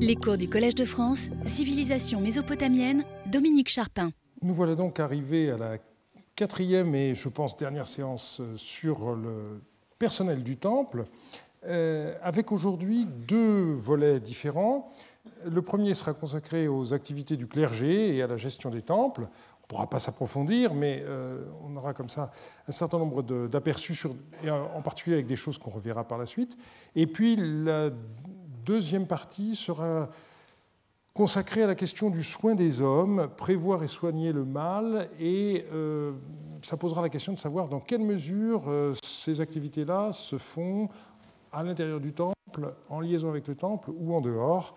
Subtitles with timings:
[0.00, 4.10] Les cours du Collège de France, Civilisation mésopotamienne, Dominique Charpin.
[4.40, 5.76] Nous voilà donc arrivés à la
[6.34, 9.60] quatrième et je pense dernière séance sur le
[9.98, 11.04] personnel du temple,
[11.66, 14.90] euh, avec aujourd'hui deux volets différents.
[15.48, 19.22] Le premier sera consacré aux activités du clergé et à la gestion des temples.
[19.22, 22.32] On ne pourra pas s'approfondir, mais euh, on aura comme ça
[22.66, 23.96] un certain nombre d'aperçus,
[24.48, 26.56] en particulier avec des choses qu'on reverra par la suite.
[26.96, 27.90] Et puis la
[28.64, 30.08] deuxième partie sera
[31.14, 36.12] consacrée à la question du soin des hommes, prévoir et soigner le mal, et euh,
[36.62, 40.88] ça posera la question de savoir dans quelle mesure euh, ces activités-là se font
[41.52, 44.74] à l'intérieur du temple, en liaison avec le temple ou en dehors.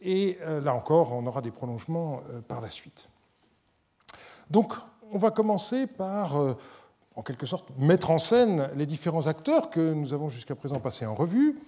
[0.00, 3.08] Et euh, là encore, on aura des prolongements par la suite.
[4.50, 4.74] Donc,
[5.10, 6.36] on va commencer par,
[7.16, 11.06] en quelque sorte, mettre en scène les différents acteurs que nous avons jusqu'à présent passés
[11.06, 11.58] en revue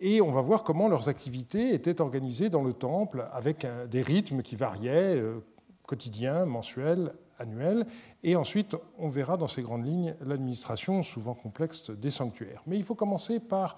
[0.00, 4.42] et on va voir comment leurs activités étaient organisées dans le temple avec des rythmes
[4.42, 5.44] qui variaient, euh,
[5.86, 7.86] quotidiens, mensuels, annuels.
[8.22, 12.62] Et ensuite, on verra dans ces grandes lignes l'administration souvent complexe des sanctuaires.
[12.66, 13.76] Mais il faut commencer par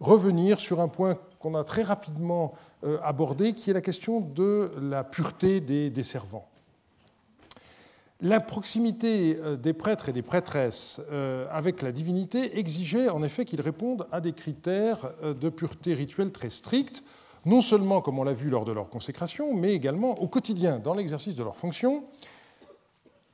[0.00, 4.72] revenir sur un point qu'on a très rapidement euh, abordé, qui est la question de
[4.80, 6.51] la pureté des servants.
[8.24, 13.44] La proximité euh, des prêtres et des prêtresses euh, avec la divinité exigeait en effet
[13.44, 17.02] qu'ils répondent à des critères euh, de pureté rituelle très stricts,
[17.46, 20.94] non seulement comme on l'a vu lors de leur consécration, mais également au quotidien, dans
[20.94, 22.04] l'exercice de leurs fonctions.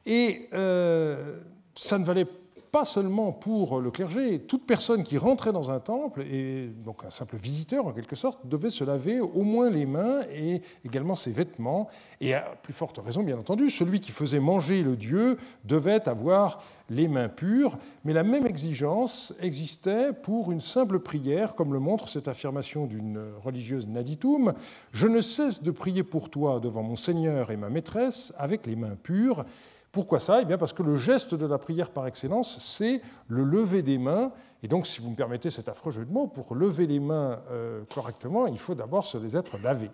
[0.06, 2.26] Et ça ne valait
[2.70, 7.10] pas seulement pour le clergé, toute personne qui rentrait dans un temple, et donc un
[7.10, 11.30] simple visiteur en quelque sorte, devait se laver au moins les mains et également ses
[11.30, 11.88] vêtements.
[12.20, 16.62] Et à plus forte raison, bien entendu, celui qui faisait manger le dieu devait avoir
[16.90, 22.08] les mains pures, mais la même exigence existait pour une simple prière, comme le montre
[22.08, 24.54] cette affirmation d'une religieuse Naditum
[24.92, 28.76] Je ne cesse de prier pour toi devant mon Seigneur et ma maîtresse avec les
[28.76, 29.44] mains pures.
[29.92, 30.42] Pourquoi ça?
[30.42, 33.98] Eh bien Parce que le geste de la prière par excellence, c'est le lever des
[33.98, 34.32] mains.
[34.62, 37.40] Et donc, si vous me permettez cet affreux jeu de mots, pour lever les mains
[37.50, 39.90] euh, correctement, il faut d'abord se les être lavées.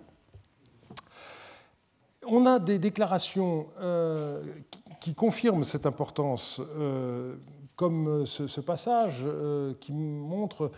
[2.27, 4.43] On a des déclarations euh,
[5.01, 7.37] qui confirment cette importance, euh,
[7.77, 9.27] comme ce, passage
[9.81, 10.71] qui montre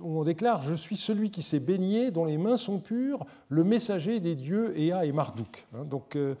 [0.00, 3.64] où on déclare Je suis celui qui s'est baigné, dont les mains sont pures, le
[3.64, 5.66] messager des dieux Ea et Marduk.
[5.74, 6.34] Hein, donc euh,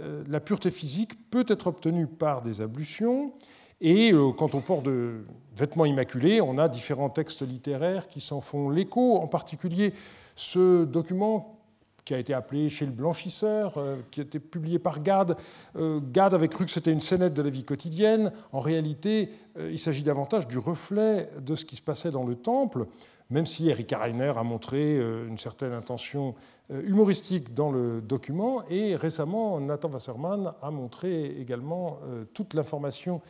[0.00, 3.32] euh, la pureté physique peut être obtenue par des ablutions.
[3.80, 8.70] Et quand on porte de vêtements immaculés, on a différents textes littéraires qui s'en font
[8.70, 9.92] l'écho, en particulier
[10.36, 11.58] ce document
[12.04, 15.36] qui a été appelé Chez le blanchisseur, euh, qui a été publié par Gad.
[15.76, 18.32] Euh, Gad avait cru que c'était une scénette de la vie quotidienne.
[18.52, 22.34] En réalité, euh, il s'agit davantage du reflet de ce qui se passait dans le
[22.34, 22.86] temple,
[23.30, 26.34] même si Erika Reiner a montré une certaine intention
[26.70, 28.62] humoristique dans le document.
[28.68, 32.00] Et récemment, Nathan Wasserman a montré également
[32.34, 33.22] toute l'information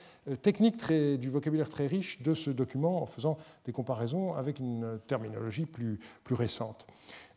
[0.43, 5.65] technique du vocabulaire très riche de ce document en faisant des comparaisons avec une terminologie
[5.65, 5.99] plus
[6.35, 6.89] récente.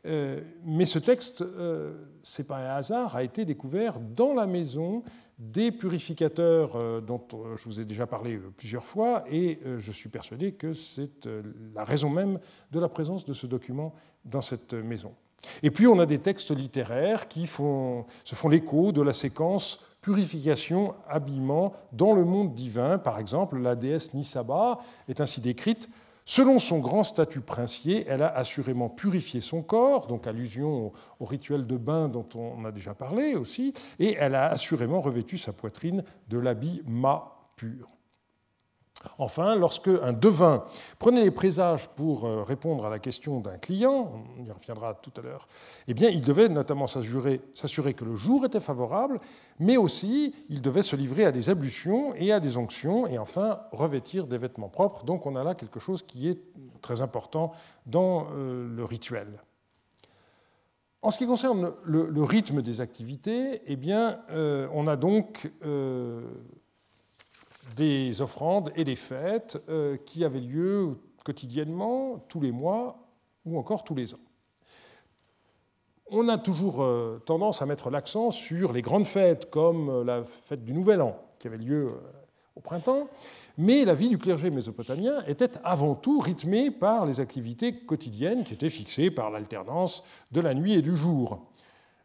[0.06, 1.94] Euh, mais ce texte, euh,
[2.24, 5.04] ce n'est pas un hasard, a été découvert dans la maison
[5.40, 7.22] des purificateurs euh, dont
[7.56, 11.28] je vous ai déjà parlé plusieurs fois, et je suis persuadé que c'est
[11.76, 12.40] la raison même
[12.72, 13.94] de la présence de ce document
[14.26, 15.14] dans cette maison.
[15.62, 17.56] Et puis on a des textes littéraires qui se
[18.36, 22.98] font l'écho de la séquence purification, habillement dans le monde divin.
[22.98, 25.90] Par exemple, la déesse Nisaba est ainsi décrite
[26.30, 31.66] Selon son grand statut princier, elle a assurément purifié son corps, donc allusion au rituel
[31.66, 36.04] de bain dont on a déjà parlé aussi, et elle a assurément revêtu sa poitrine
[36.28, 37.97] de l'habit ma pur.
[39.18, 40.64] Enfin, lorsque un devin
[41.00, 45.12] prenait les présages pour euh, répondre à la question d'un client, on y reviendra tout
[45.18, 45.48] à l'heure,
[45.88, 49.20] eh il devait notamment s'assurer que le jour était favorable,
[49.60, 53.62] mais aussi il devait se livrer à des ablutions et à des onctions, et enfin
[53.72, 55.04] revêtir des vêtements propres.
[55.04, 56.40] Donc on a là quelque chose qui est
[56.82, 57.52] très important
[57.86, 59.28] dans euh, le rituel.
[61.04, 63.78] En ce qui concerne le, rythme des activités, eh
[64.32, 65.50] euh, on a donc
[67.76, 73.00] des offrandes et des fêtes euh, qui avaient lieu quotidiennement, tous les mois
[73.46, 74.20] ou encore tous les ans.
[76.10, 80.24] On a toujours euh, tendance à mettre l'accent sur les grandes fêtes, comme euh, la
[80.24, 81.88] fête du Nouvel An, qui avait lieu
[82.56, 83.08] au printemps,
[83.58, 88.54] mais la vie du clergé mésopotamien était avant tout rythmée par les activités quotidiennes qui
[88.54, 91.48] étaient fixées par l'alternance de la nuit et du jour.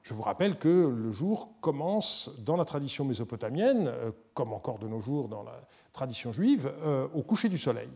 [0.03, 4.89] Je vous rappelle que le jour commence dans la tradition mésopotamienne, euh, comme encore de
[4.89, 5.61] nos jours dans la
[5.93, 7.89] tradition juive, euh, au coucher du soleil.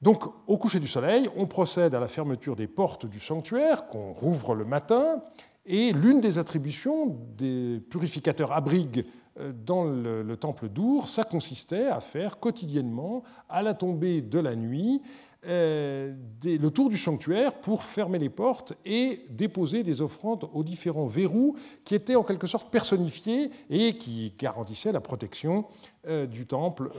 [0.00, 4.12] Donc, au coucher du soleil, on procède à la fermeture des portes du sanctuaire, qu'on
[4.12, 5.22] rouvre le matin,
[5.66, 9.06] et l'une des attributions des purificateurs à brigue
[9.40, 14.56] euh, dans le, temple d'Our, ça consistait à faire quotidiennement, à la tombée de la
[14.56, 15.02] nuit,
[15.46, 21.56] le tour du sanctuaire pour fermer les portes et déposer des offrandes aux différents verrous
[21.84, 25.66] qui étaient en quelque sorte personnifiés et qui garantissaient la protection
[26.06, 26.90] euh, du temple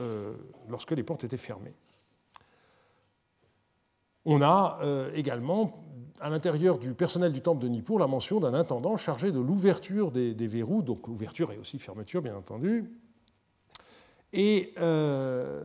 [0.68, 1.74] lorsque les portes étaient fermées.
[4.24, 4.80] On a
[5.14, 5.86] également
[6.20, 10.10] à l'intérieur du personnel du temple de Nippur la mention d'un intendant chargé de l'ouverture
[10.10, 12.90] des, verrous, donc ouverture et aussi fermeture, bien entendu.
[14.32, 15.64] Et euh,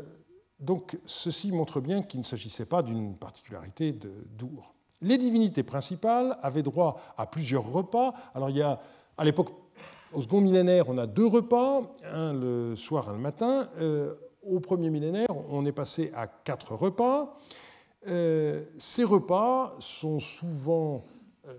[0.61, 4.73] donc ceci montre bien qu'il ne s'agissait pas d'une particularité de Dour.
[5.01, 8.13] Les divinités principales avaient droit à plusieurs repas.
[8.35, 8.79] Alors il y a,
[9.17, 9.49] à l'époque,
[10.13, 11.81] au second millénaire, on a deux repas,
[12.13, 13.69] un le soir, un le matin.
[13.79, 14.13] Euh,
[14.43, 17.37] au premier millénaire, on est passé à quatre repas.
[18.07, 21.05] Euh, ces repas sont souvent
[21.47, 21.53] euh,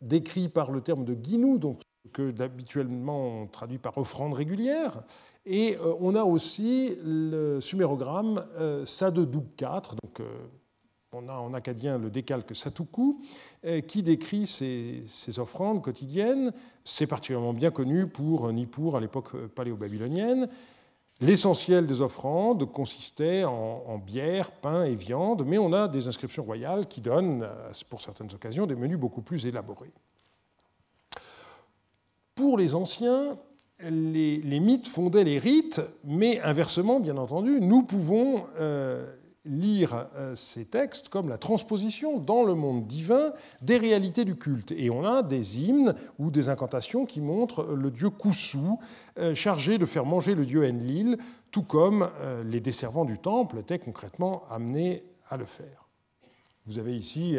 [0.00, 1.81] décrits par le terme de guinou, donc
[2.12, 5.02] que d'habituellement on traduit par offrande régulière.
[5.44, 8.44] Et euh, on a aussi le sumérogramme
[8.84, 10.22] Sadedouk 4, donc
[11.12, 13.18] on a en acadien le décalque Satuku,
[13.86, 15.04] qui décrit ces,
[15.38, 16.52] offrandes quotidiennes.
[16.84, 20.48] C'est particulièrement bien connu pour Nippur à l'époque paléo-babylonienne.
[21.22, 26.88] L'essentiel des offrandes consistait en, bière, pain et viande, mais on a des inscriptions royales
[26.88, 29.92] qui donnent, euh, pour certaines occasions, des menus beaucoup plus élaborés.
[32.34, 33.36] Pour les anciens,
[33.90, 39.14] les, mythes fondaient les rites, mais inversement, bien entendu, nous pouvons euh,
[39.44, 44.72] lire euh, ces textes comme la transposition dans le monde divin des réalités du culte.
[44.72, 48.78] Et on a des hymnes ou des incantations qui montrent le dieu Koussou,
[49.18, 51.18] euh, chargé de faire manger le dieu Enlil,
[51.50, 52.08] tout comme
[52.46, 55.86] les desservants du temple étaient concrètement amenés à le faire.
[56.64, 57.36] Vous avez ici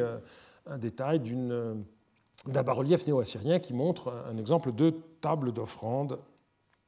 [0.67, 1.19] un détail
[2.45, 4.91] d'un bas-relief néo-assyrien qui montre un exemple de
[5.21, 6.19] table d'offrande,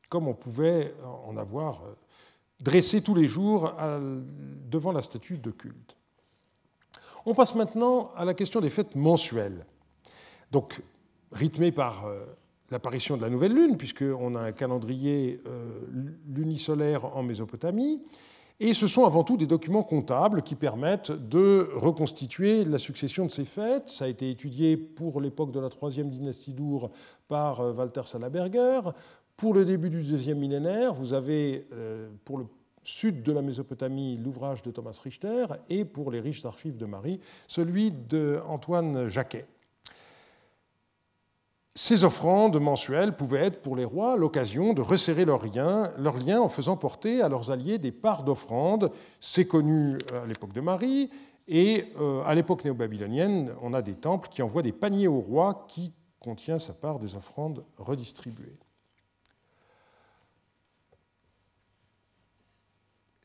[0.09, 0.93] comme on pouvait
[1.27, 1.83] en avoir
[2.59, 3.73] dressés tous les jours
[4.69, 5.97] devant la statue de culte.
[7.25, 9.65] On passe maintenant à la question des fêtes mensuelles,
[10.51, 10.81] donc
[11.31, 12.23] rythmées par euh,
[12.69, 15.81] l'apparition de la nouvelle lune, puisqu'on a un calendrier euh,
[16.27, 18.03] lunisolaire en Mésopotamie,
[18.59, 23.31] et ce sont avant tout des documents comptables qui permettent de reconstituer la succession de
[23.31, 23.89] ces fêtes.
[23.89, 26.91] Ça a été étudié pour l'époque de la troisième dynastie d'Our
[27.27, 28.81] par euh, Walter Salaberger,
[29.37, 32.45] pour le début du deuxième millénaire, vous avez euh, pour le
[32.83, 37.19] sud de la Mésopotamie l'ouvrage de Thomas Richter et pour les riches archives de Marie,
[37.47, 39.45] celui d'Antoine Jacquet.
[41.77, 46.77] Ces offrandes mensuelles pouvaient être pour les rois l'occasion de resserrer leurs liens, en faisant
[46.77, 48.91] porter à leurs alliés des parts d'offrandes.
[49.19, 51.09] C'est connu à l'époque de Marie,
[51.49, 55.65] et euh, à l'époque néo-babylonienne, on a des temples qui envoient des paniers au roi
[55.67, 58.57] qui contient sa part des offrandes redistribuées.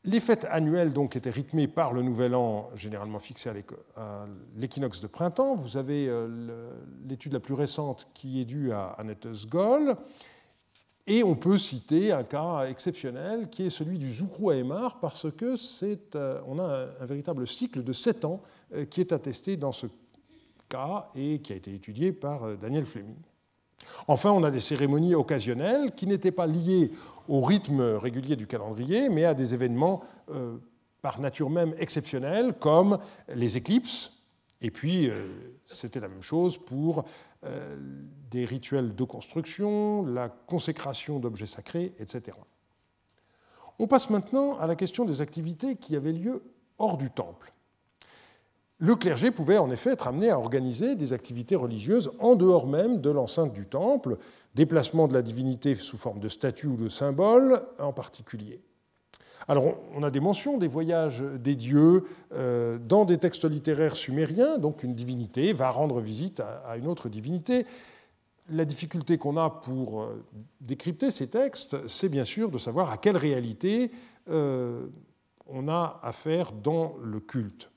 [0.03, 3.51] Les fêtes annuelles donc étaient rythmées par le Nouvel An, généralement fixé
[3.95, 4.25] à
[4.57, 5.53] l'équinoxe de printemps.
[5.53, 6.71] Vous avez euh,
[7.07, 9.95] l'étude la plus récente qui est due à Annette Sgol.
[11.05, 15.55] Et on peut citer un cas exceptionnel qui est celui du Zoukrou Aemar, parce que
[15.55, 18.41] c'est, euh, on a un, véritable cycle de sept ans
[18.73, 19.85] euh, qui est attesté dans ce
[20.67, 23.17] cas et qui a été étudié par Daniel Fleming.
[24.07, 26.91] Enfin, on a des cérémonies occasionnelles qui n'étaient pas liées
[27.27, 30.57] au rythme régulier du calendrier, mais à des événements euh,
[31.01, 32.99] par nature même exceptionnels, comme
[33.33, 34.17] les éclipses.
[34.61, 35.27] Et puis, euh,
[35.65, 37.05] c'était la même chose pour
[37.43, 37.77] euh,
[38.29, 42.37] des rituels de construction, la consécration d'objets sacrés, etc.
[43.79, 46.43] On passe maintenant à la question des activités qui avaient lieu
[46.77, 47.51] hors du temple
[48.81, 52.99] le clergé pouvait en effet être amené à organiser des activités religieuses en dehors même
[52.99, 54.17] de l'enceinte du temple,
[54.55, 58.59] déplacement de la divinité sous forme de statue ou de symbole en particulier.
[59.47, 64.57] Alors on a des mentions des voyages des dieux euh, dans des textes littéraires sumériens,
[64.57, 67.67] donc une divinité va rendre visite à une autre divinité.
[68.49, 70.25] La difficulté qu'on a pour euh,
[70.59, 73.91] décrypter ces textes, c'est bien sûr de savoir à quelle réalité
[74.29, 74.87] euh,
[75.45, 77.70] on a affaire dans le culte.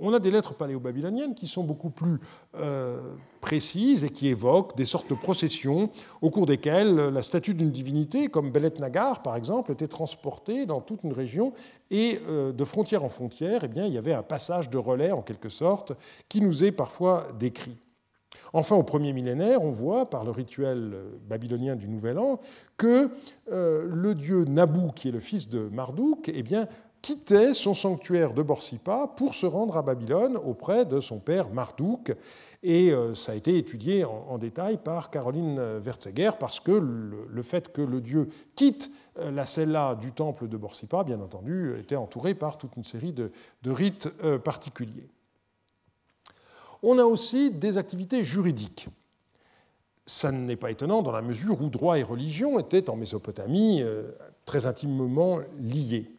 [0.00, 2.18] On a des lettres paléo-babyloniennes qui sont beaucoup plus
[2.56, 5.88] euh, précises et qui évoquent des sortes de processions
[6.20, 10.80] au cours desquelles la statue d'une divinité, comme Belet Nagar par exemple, était transportée dans
[10.80, 11.52] toute une région
[11.92, 15.12] et euh, de frontière en frontière, eh bien, il y avait un passage de relais
[15.12, 15.92] en quelque sorte
[16.28, 17.78] qui nous est parfois décrit.
[18.52, 20.94] Enfin, au premier millénaire, on voit par le rituel
[21.28, 22.40] babylonien du Nouvel An
[22.76, 23.10] que
[23.50, 26.68] euh, le dieu Nabu, qui est le fils de Marduk, eh bien,
[27.04, 32.16] quittait son sanctuaire de Borsippa pour se rendre à Babylone auprès de son père Marduk.
[32.62, 37.70] Et euh, ça a été étudié en, détail par Caroline Wertzeger parce que le, fait
[37.70, 42.34] que le dieu quitte euh, la cella du temple de Borsippa, bien entendu, était entouré
[42.34, 43.30] par toute une série de,
[43.66, 45.10] rites euh, particuliers.
[46.82, 48.88] On a aussi des activités juridiques.
[50.06, 53.82] Ça n'est pas étonnant dans la mesure où droit et religion étaient en Mésopotamie
[54.46, 56.10] très intimement liés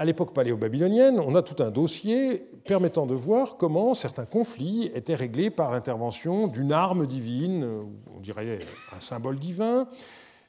[0.00, 5.14] à l'époque paléo-babylonienne, on a tout un dossier permettant de voir comment certains conflits étaient
[5.14, 7.66] réglés par l'intervention d'une arme divine,
[8.16, 8.60] on dirait
[8.96, 9.88] un symbole divin.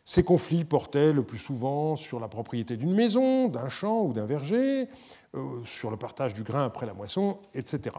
[0.05, 4.25] Ces conflits portaient le plus souvent sur la propriété d'une maison, d'un champ ou d'un
[4.25, 4.87] verger,
[5.35, 7.97] euh, sur le partage du grain après la moisson, etc.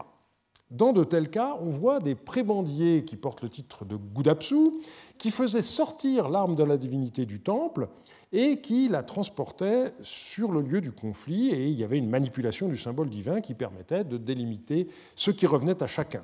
[0.73, 4.71] Dans de tels cas, on voit des prébendiers qui portent le titre de Gudapsu,
[5.19, 7.89] qui faisaient sortir l'arme de la divinité du temple
[8.31, 12.67] et qui la transportait sur le lieu du conflit, et il y avait une manipulation
[12.67, 16.23] du symbole divin qui permettait de délimiter ce qui revenait à chacun.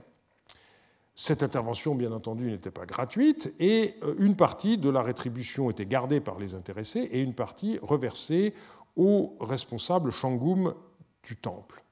[1.14, 5.86] Cette intervention, bien entendu, n'était pas gratuite, et euh, une partie de la rétribution était
[5.86, 8.56] gardée par les intéressés et une partie reversée
[8.96, 10.74] aux responsables shangum
[11.22, 11.84] du temple.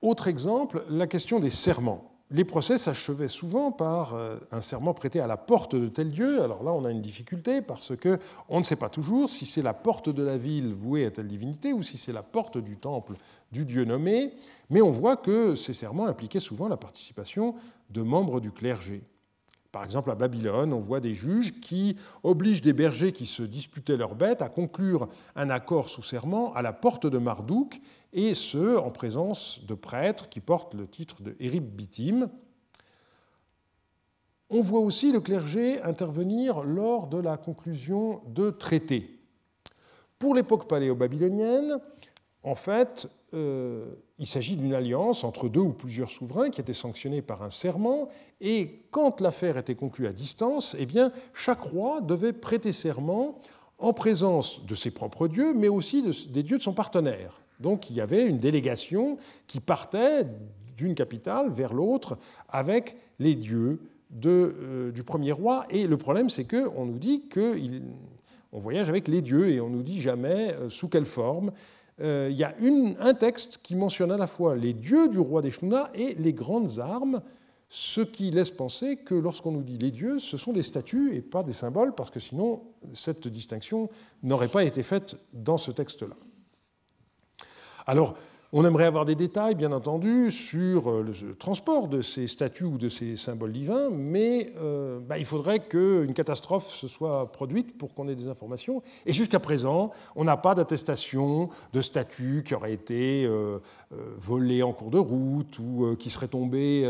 [0.00, 5.20] Autre exemple, la question des serments les procès s'achevaient souvent par euh, un serment prêté
[5.20, 6.42] à la porte de tel dieu.
[6.42, 9.62] Alors là, on a une difficulté parce que on ne sait pas toujours si c'est
[9.62, 12.76] la porte de la ville vouée à telle divinité ou si c'est la porte du
[12.76, 13.14] temple
[13.50, 14.34] du dieu nommé.
[14.68, 17.54] Mais on voit que ces serments impliquaient souvent la participation
[17.90, 19.02] de membres du clergé.
[19.72, 23.98] Par exemple, à Babylone, on voit des juges qui obligent des bergers qui se disputaient
[23.98, 27.80] leurs bêtes à conclure un accord sous serment à la porte de Marduk,
[28.12, 32.30] et ce, en présence de prêtres qui portent le titre de Erib Bitim.
[34.50, 39.18] On voit aussi le clergé intervenir lors de la conclusion de traités.
[40.18, 41.78] Pour l'époque paléo-babylonienne,
[42.42, 47.20] en fait, euh, il s'agit d'une alliance entre deux ou plusieurs souverains qui était sanctionnée
[47.20, 48.08] par un serment,
[48.40, 50.86] et quand l'affaire était conclue à distance, eh
[51.34, 53.38] chaque roi devait prêter serment
[53.78, 57.40] en présence de ses propres dieux, mais aussi des dieux de son partenaire.
[57.60, 60.26] Donc il y avait une délégation qui partait
[60.76, 63.80] d'une capitale vers l'autre avec les dieux
[64.24, 65.66] euh, du premier roi.
[65.68, 69.82] Et le problème, c'est qu'on nous dit qu'on voyage avec les dieux et on nous
[69.82, 71.52] dit jamais euh, sous quelle forme.
[72.00, 72.54] Euh, il y a
[73.00, 76.32] un texte qui mentionne à la fois les dieux du roi des Shuna et les
[76.32, 77.20] grandes armes,
[77.68, 81.20] ce qui laisse penser que lorsqu'on nous dit les dieux, ce sont des statues et
[81.20, 82.62] pas des symboles, parce que sinon
[82.94, 83.90] cette distinction
[84.22, 86.16] n'aurait pas été faite dans ce texte-là.
[87.88, 88.14] Alors,
[88.52, 92.78] on aimerait avoir des détails, bien entendu, sur euh, le transport de ces statues ou
[92.78, 97.92] de ces symboles divins, mais euh, bah, il faudrait qu'une catastrophe se soit produite pour
[97.92, 98.82] qu'on ait des informations.
[99.04, 103.58] Et jusqu'à présent, on n'a pas d'attestation de statues qui auraient été euh,
[104.16, 106.86] volées en cours de route ou qui seraient tombées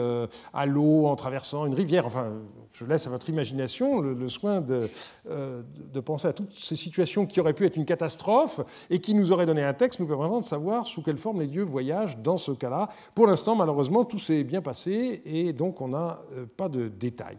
[0.53, 2.07] à l'eau en traversant une rivière.
[2.07, 2.33] Enfin,
[2.73, 4.89] je laisse à votre imagination le, soin de,
[5.29, 8.61] de, penser à toutes ces situations qui auraient pu être une catastrophe
[8.91, 11.48] et qui nous auraient donné un texte nous permettant de savoir sous quelle forme les
[11.57, 12.89] voyagent dans ce cas-là.
[13.15, 17.39] Pour l'instant, malheureusement, tout s'est bien passé et donc on n'a euh, pas de détails.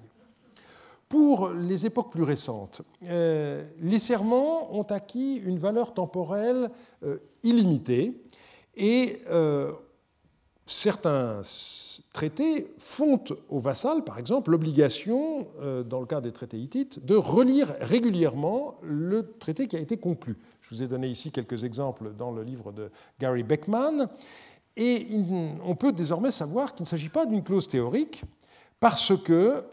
[1.08, 6.70] Pour les époques plus récentes, euh, les serments ont acquis une valeur temporelle
[7.04, 8.22] euh, illimitée
[8.76, 9.24] et
[10.66, 11.42] certains
[12.14, 15.48] traités font au vassal, par exemple, l'obligation,
[15.86, 20.38] dans le cas des traités hittites, de relire régulièrement le traité qui a été conclu.
[20.70, 24.08] Je vous ai donné ici quelques exemples dans le livre de Gary Beckman.
[24.78, 25.08] Et
[25.66, 28.22] on peut désormais savoir qu'il ne s'agit pas d'une clause théorique,
[28.80, 29.64] parce que,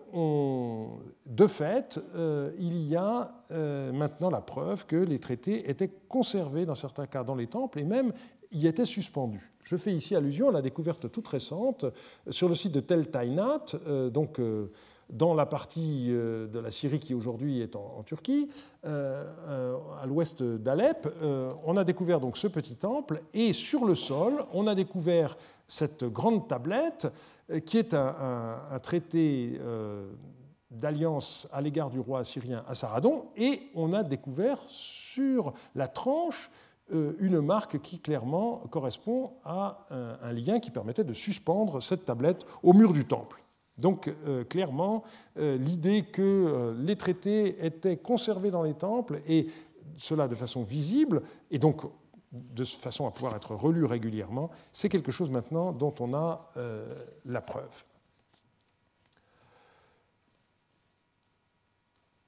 [1.27, 6.65] de fait, euh, il y a euh, maintenant la preuve que les traités étaient conservés
[6.65, 8.13] dans certains cas dans les temples et même
[8.51, 9.53] y étaient suspendus.
[9.65, 11.85] Je fais ici allusion à la découverte toute récente
[12.31, 14.41] sur le site de Tel Tainat, euh, donc
[15.11, 18.49] dans la partie euh, de la Syrie qui aujourd'hui est en, Turquie,
[18.85, 21.09] euh, euh, à l'ouest d'Alep,
[21.65, 25.37] on a découvert donc ce petit temple et sur le sol, on a découvert
[25.67, 27.09] cette grande tablette
[27.65, 29.61] qui est un, traité
[30.71, 36.51] d'alliance à l'égard du roi assyrien Assaradon et on a découvert sur la tranche
[36.93, 42.73] une marque qui clairement correspond à un lien qui permettait de suspendre cette tablette au
[42.73, 43.43] mur du temple.
[43.79, 45.05] Donc euh, clairement,
[45.39, 49.49] euh, l'idée que euh, les traités étaient conservés dans les temples, et
[49.99, 51.83] cela de façon visible, et donc
[52.33, 56.51] de façon à pouvoir être relus régulièrement, c'est quelque chose maintenant dont on a
[57.25, 57.85] la preuve.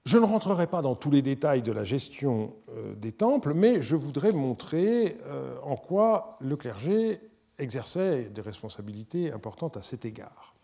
[0.07, 2.55] Je ne rentrerai pas dans tous les détails de la gestion
[2.97, 5.19] des temples, mais je voudrais montrer
[5.63, 7.21] en quoi le clergé
[7.59, 10.58] exerçait des responsabilités importantes à cet égard.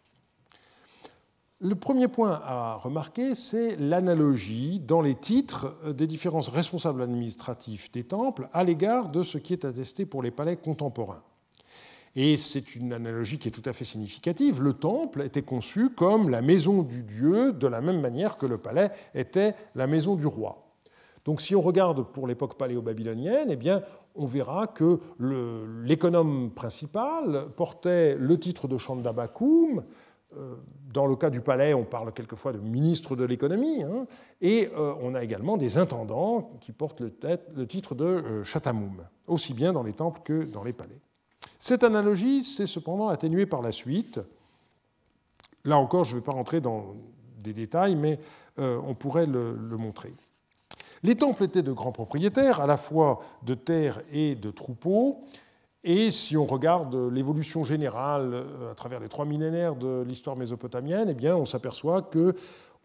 [1.61, 8.03] Le premier point à remarquer, c'est l'analogie dans les titres des différents responsables administratifs des
[8.03, 11.23] temples à l'égard de ce qui est attesté pour les palais contemporains.
[12.17, 14.63] Et c'est une analogie qui est tout à fait significative.
[14.63, 18.59] Le temple était conçu comme la maison du dieu, de la même manière que le
[18.59, 20.73] palais était la maison du roi.
[21.25, 23.83] Donc si on regarde pour l'époque paléo-babylonienne, eh bien,
[24.17, 24.99] on verra que
[25.85, 29.85] l'économe principal portait le titre de Chandabakoum.
[30.37, 30.57] Euh,
[30.93, 33.83] dans le cas du palais, on parle quelquefois de ministre de l'économie.
[33.83, 34.07] Hein,
[34.41, 39.55] et euh, on a également des intendants qui portent le, titre de euh, Chatamoum, aussi
[39.55, 41.01] bien dans les temples que dans les palais.
[41.59, 44.21] Cette analogie s'est cependant atténuée par la suite.
[45.65, 46.95] Là encore, je ne vais pas rentrer dans
[47.43, 48.19] des détails, mais
[48.59, 50.15] on pourrait le, montrer.
[51.03, 55.25] Les temples étaient de grands propriétaires, à la fois de terres et de troupeaux.
[55.87, 61.09] Et si on regarde l'évolution générale euh, à travers les trois millénaires de l'histoire mésopotamienne,
[61.11, 62.35] eh bien, on s'aperçoit que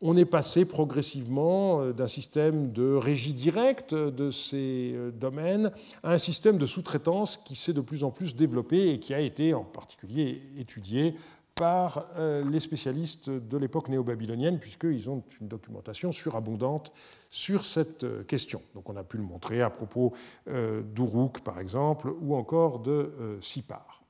[0.02, 5.72] on est passé progressivement euh, d'un système de régie directe de ces euh, domaines
[6.04, 9.22] à un système de sous-traitance qui s'est de plus en plus développé et qui a
[9.22, 11.16] été en particulier étudié
[11.60, 16.92] par euh, les spécialistes de l'époque néo-babylonienne, puisqu'ils ont une documentation surabondante
[17.30, 18.62] sur cette question.
[18.74, 20.14] Donc on a pu le montrer à propos
[20.48, 24.02] d'Uruk, par exemple, ou encore de Sipar.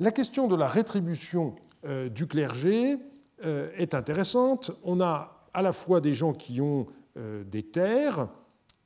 [0.00, 1.54] La question de la rétribution
[2.10, 2.98] du clergé
[3.44, 4.70] euh, est intéressante.
[4.84, 8.28] On a à la fois des gens qui ont euh, des terres,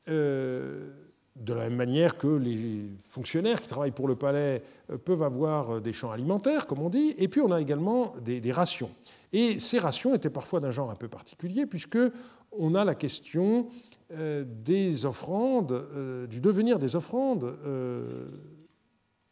[0.09, 0.90] euh,
[1.38, 4.62] de la même manière que les fonctionnaires qui travaillent pour le palais
[5.04, 8.90] peuvent avoir des champs alimentaires, comme on dit, et puis on a également des, rations.
[9.33, 11.99] Et ces rations étaient parfois d'un genre un peu particulier, puisque
[12.52, 13.68] on a la question
[14.11, 17.54] des offrandes, du devenir des offrandes.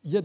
[0.05, 0.23] il y a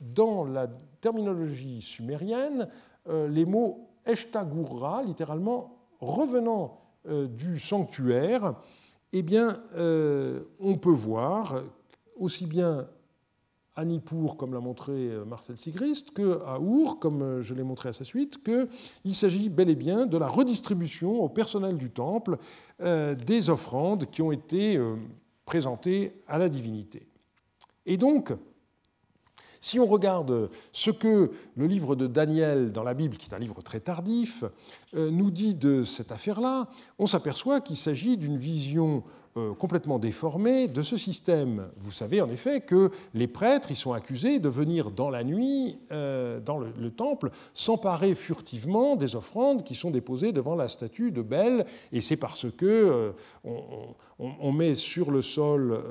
[0.00, 0.66] dans la
[1.00, 2.68] terminologie sumérienne
[3.08, 8.54] les mots Eshtagurra, littéralement revenant euh, du sanctuaire,
[9.12, 11.62] eh bien, euh, on peut voir
[12.16, 12.88] aussi bien
[13.74, 17.92] à Nippur, comme l'a montré euh, Marcel Sigrist, qu'à Our, comme je l'ai montré à
[17.92, 22.38] sa suite, qu'il s'agit bel et bien de la redistribution au personnel du temple
[22.80, 24.78] des offrandes qui ont été
[25.46, 27.06] présentées à la divinité.
[27.86, 28.32] Et donc,
[29.66, 33.38] si on regarde ce que le livre de Daniel dans la Bible, qui est un
[33.38, 34.44] livre très tardif,
[34.94, 36.68] euh, nous dit de cette affaire-là,
[37.00, 39.02] on s'aperçoit qu'il s'agit d'une vision
[39.58, 41.68] complètement déformé de ce système.
[41.78, 45.78] Vous savez en effet que les prêtres ils sont accusés de venir dans la nuit
[45.92, 51.20] euh, dans le, temple s'emparer furtivement des offrandes qui sont déposées devant la statue de
[51.20, 53.12] Belle, et c'est parce que euh,
[54.18, 55.82] on, met sur le sol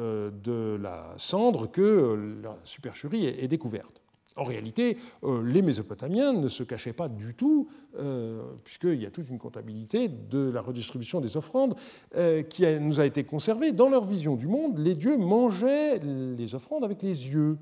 [0.44, 4.05] de la cendre que la supercherie est découverte.
[4.38, 9.12] En réalité, euh, les Mésopotamiens ne se cachaient pas du tout, euh, puisqu'il y a
[9.12, 11.76] toute une comptabilité de la redistribution des offrandes
[12.16, 13.72] euh, qui nous a été conservée.
[13.72, 17.58] Dans leur vision du monde, les dieux mangeaient les offrandes avec les yeux.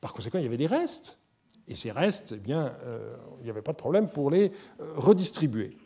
[0.00, 1.18] Par conséquent, il y avait des restes.
[1.68, 2.72] Et ces restes, eh bien,
[3.38, 4.50] il n'y avait pas de problème pour les
[4.96, 5.76] redistribuer.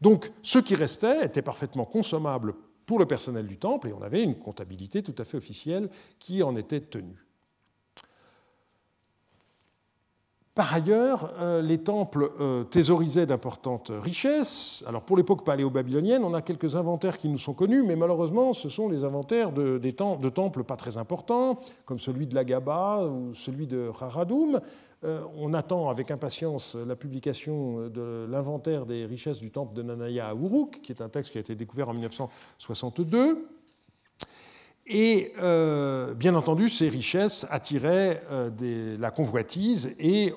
[0.00, 2.54] Donc, ce qui restait était parfaitement consommable
[2.86, 6.44] pour le personnel du temple, et on avait une comptabilité tout à fait officielle qui
[6.44, 7.27] en était tenue.
[10.58, 14.82] Par ailleurs, euh, les temples euh, thésaurisaient d'importantes richesses.
[14.88, 18.68] Alors pour l'époque paléo-babylonienne, on a quelques inventaires qui nous sont connus, mais malheureusement, ce
[18.68, 23.86] sont les inventaires de, temples pas très importants, comme celui de l'Agaba ou celui de
[23.86, 24.60] Raradoum.
[25.04, 30.26] Euh, on attend avec impatience la publication de l'inventaire des richesses du temple de Nanaya
[30.26, 33.46] à Uruk, qui est un texte qui a été découvert en 1962.
[34.90, 35.34] Et
[36.16, 38.24] bien entendu, ces richesses attiraient
[38.98, 40.32] la convoitise et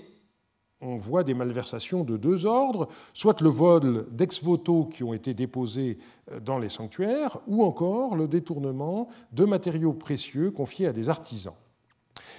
[0.82, 6.00] on voit des malversations de deux ordres, soit le vol d'ex-voto qui ont été déposés
[6.32, 11.54] euh, dans les sanctuaires, ou encore le détournement de matériaux précieux confiés à des artisans.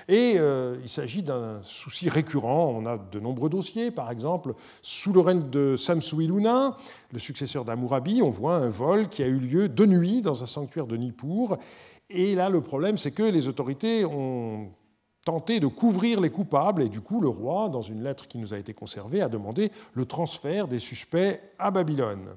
[0.08, 2.74] Et euh, il s'agit d'un souci récurrent.
[2.76, 3.90] On a de nombreux dossiers.
[3.90, 6.76] Par exemple, sous le règne de Samsu-Iluna,
[7.12, 10.46] le successeur d'Amurabi, on voit un vol qui a eu lieu de nuit dans un
[10.46, 11.56] sanctuaire de Nippur.
[12.10, 14.70] Et là, le problème, c'est que les autorités ont
[15.24, 18.54] tenter de couvrir les coupables, et du coup le roi, dans une lettre qui nous
[18.54, 22.34] a été conservée, a demandé le transfert des suspects à Babylone.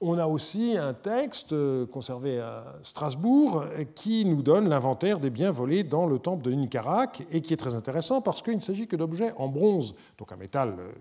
[0.00, 3.64] On a aussi un texte euh, conservé à Strasbourg
[3.96, 7.56] qui nous donne l'inventaire des biens volés dans le temple de Ninkarak et qui est
[7.56, 10.92] très intéressant parce qu'il ne s'agit que d'objets en bronze, donc un métal euh,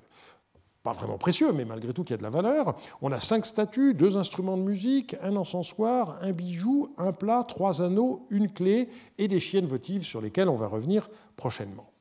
[0.87, 2.77] pas vraiment précieux, mais malgré tout qui a de la valeur.
[3.01, 7.81] On a cinq statues, deux instruments de musique, un encensoir, un bijou, un plat, trois
[7.81, 11.91] anneaux, une clé et des chiennes votives sur lesquelles on va revenir prochainement.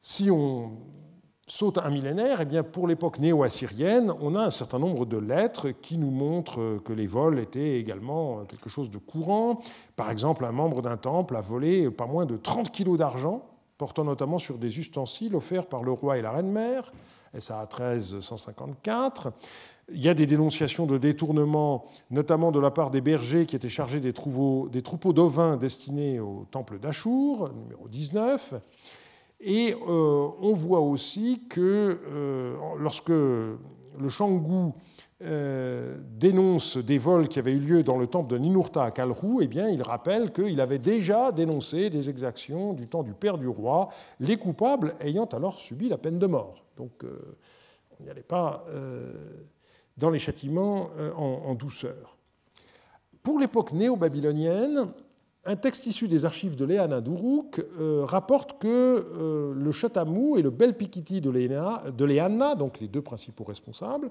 [0.00, 0.72] Si on
[1.46, 5.70] saute un millénaire, eh bien pour l'époque néo-assyrienne, on a un certain nombre de lettres
[5.70, 9.60] qui nous montrent que les vols étaient également quelque chose de courant.
[9.94, 14.02] Par exemple, un membre d'un temple a volé pas moins de 30 kilos d'argent, portant
[14.02, 16.90] notamment sur des ustensiles offerts par le roi et la reine-mère,
[17.38, 19.32] SAA 1354.
[19.90, 23.68] Il y a des dénonciations de détournement, notamment de la part des bergers qui étaient
[23.68, 28.54] chargés des troupeaux, des troupeaux d'ovins destinés au temple d'Achour, numéro 19.
[29.40, 34.72] Et euh, on voit aussi que euh, lorsque le Shanggu
[35.22, 39.40] euh, dénonce des vols qui avaient eu lieu dans le temple de Ninurta à Kalrou,
[39.42, 43.48] eh bien, il rappelle qu'il avait déjà dénoncé des exactions du temps du père du
[43.48, 43.88] roi,
[44.20, 46.64] les coupables ayant alors subi la peine de mort.
[46.76, 48.64] Donc on n'y allait pas
[49.96, 52.16] dans les châtiments en, douceur.
[53.22, 54.88] Pour l'époque néo-babylonienne,
[55.48, 60.50] un texte issu des archives de Léana euh, rapporte que euh, le Chatamou et le
[60.50, 64.10] Belpikiti de Léana, donc les deux principaux responsables,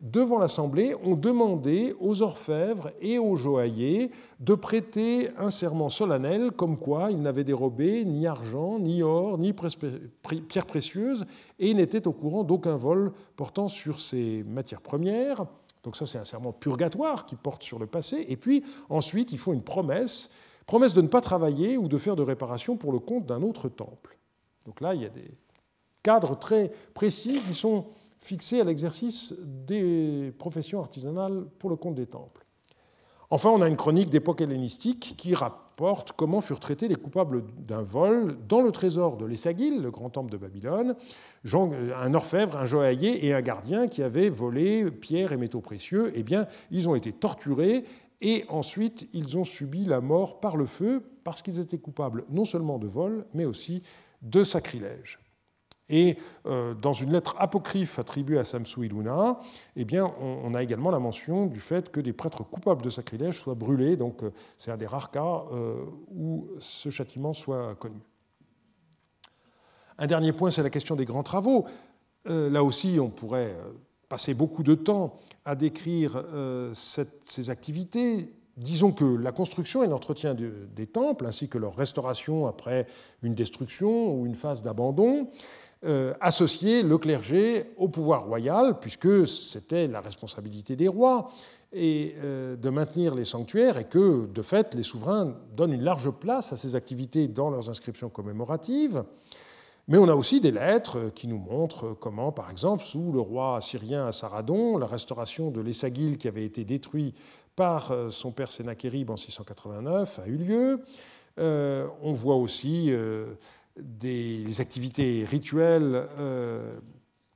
[0.00, 6.76] devant l'Assemblée, ont demandé aux orfèvres et aux joailliers de prêter un serment solennel comme
[6.76, 11.26] quoi ils n'avaient dérobé ni argent, ni or, ni pierres précieuses
[11.58, 15.46] et n'étaient au courant d'aucun vol portant sur ces matières premières.
[15.82, 18.26] Donc ça, c'est un serment purgatoire qui porte sur le passé.
[18.28, 20.30] Et puis ensuite, il faut une promesse
[20.66, 23.68] Promesse de ne pas travailler ou de faire de réparation pour le compte d'un autre
[23.68, 24.18] temple.
[24.66, 25.30] Donc là, il y a des
[26.02, 27.86] cadres très précis qui sont
[28.26, 32.44] fixés à l'exercice des professions artisanales pour le compte des temples.
[33.30, 37.82] Enfin, on a une chronique d'époque hellénistique qui rapporte comment furent traités les coupables d'un
[37.82, 40.96] vol dans le trésor de l'Essagil, le grand temple de Babylone,
[41.52, 46.12] un orfèvre, un joaillier et un gardien qui avaient volé pierres et métaux précieux.
[46.14, 47.84] Eh bien, ils ont été torturés
[48.20, 52.44] et ensuite ils ont subi la mort par le feu parce qu'ils étaient coupables non
[52.44, 53.82] seulement de vol, mais aussi
[54.22, 55.20] de sacrilège.
[55.88, 59.40] Et euh, dans une lettre apocryphe attribuée à Samsu Iluna,
[59.76, 63.38] eh bien, on, a également la mention du fait que des prêtres coupables de sacrilège
[63.38, 63.96] soient brûlés.
[63.96, 68.00] Donc, euh, c'est un des rares cas euh, où ce châtiment soit connu.
[69.98, 71.66] Un dernier point, c'est la question des grands travaux.
[72.26, 73.56] là aussi, on pourrait
[74.10, 76.22] passer beaucoup de temps à décrire
[76.74, 78.30] ces activités.
[78.58, 82.86] Disons que la construction et l'entretien des temples, ainsi que leur restauration après
[83.22, 85.30] une destruction ou une phase d'abandon,
[85.86, 91.30] euh, associaient le clergé au pouvoir royal, puisque c'était la responsabilité des rois
[91.72, 96.10] et euh, de maintenir les sanctuaires, et que, de fait, les souverains donnent une large
[96.10, 99.04] place à ces activités dans leurs inscriptions commémoratives.
[99.88, 103.56] Mais on a aussi des lettres qui nous montrent comment, par exemple, sous le roi
[103.56, 107.14] assyrien Assaradon, la restauration de l'Essagil qui avait été détruit
[107.54, 110.80] par euh, son père Sénachérib en 689 a eu lieu.
[111.38, 112.90] Euh, on voit aussi
[113.78, 116.08] des activités rituelles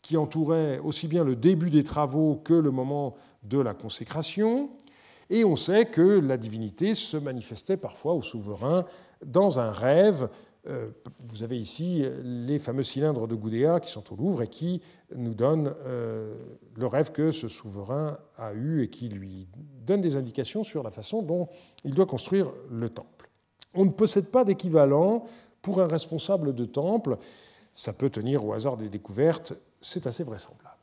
[0.03, 4.71] qui entouraient aussi bien le début des travaux que le moment de la consécration.
[5.29, 8.85] Et on sait que la divinité se manifestait parfois au souverain
[9.25, 10.29] dans un rêve
[10.69, 10.91] euh,
[11.27, 14.83] vous avez ici les fameux cylindres de Gudea qui sont au Louvre et qui
[15.15, 16.35] nous donnent euh,
[16.77, 20.91] le rêve que ce souverain a eu et qui lui donne des indications sur la
[20.91, 21.49] façon dont
[21.85, 23.31] il doit construire le temple.
[23.73, 25.25] On ne possède pas d'équivalent
[25.63, 27.19] pour un responsable de temple.
[27.73, 30.81] Ça peut tenir au hasard des découvertes, c'est assez vraisemblable.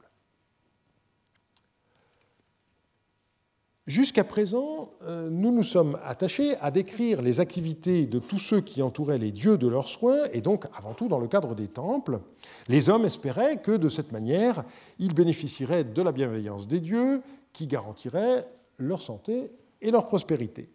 [3.88, 8.82] Jusqu'à présent, euh, nous nous sommes attachés à décrire les activités de tous ceux qui
[8.82, 12.20] entouraient les dieux de leurs soins, et donc avant tout dans le cadre des temples.
[12.68, 14.66] Les hommes espéraient que de cette manière,
[15.00, 17.22] ils bénéficieraient de la bienveillance des dieux,
[17.54, 18.46] qui garantirait
[18.78, 20.70] leur santé et leur prospérité.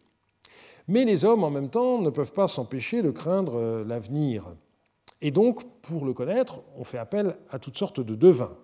[0.89, 4.47] Mais les hommes, en même temps, ne peuvent pas s'empêcher de craindre euh, l'avenir.
[5.21, 8.57] Et donc, pour le connaître, on fait appel à toutes sortes de devins.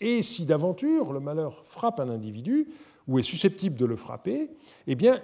[0.00, 2.68] Et si d'aventure le malheur frappe un individu,
[3.08, 4.50] ou est susceptible de le frapper,
[4.86, 5.22] eh bien,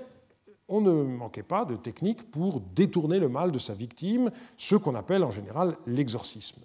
[0.69, 4.95] on ne manquait pas de techniques pour détourner le mal de sa victime, ce qu'on
[4.95, 6.63] appelle en général l'exorcisme.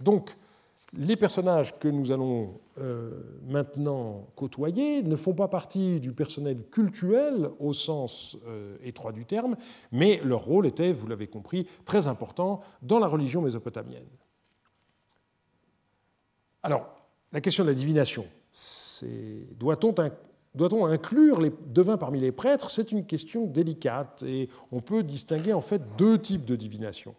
[0.00, 0.36] Donc,
[0.94, 3.10] les personnages que nous allons euh,
[3.46, 9.56] maintenant côtoyer ne font pas partie du personnel cultuel au sens euh, étroit du terme,
[9.92, 14.06] mais leur rôle était, vous l'avez compris, très important dans la religion mésopotamienne.
[16.62, 16.88] Alors,
[17.32, 18.24] la question de la divination,
[20.54, 22.70] Doit-on inclure les devins parmi les prêtres?
[22.70, 27.14] C'est une question délicate et on peut distinguer en fait deux types de divination.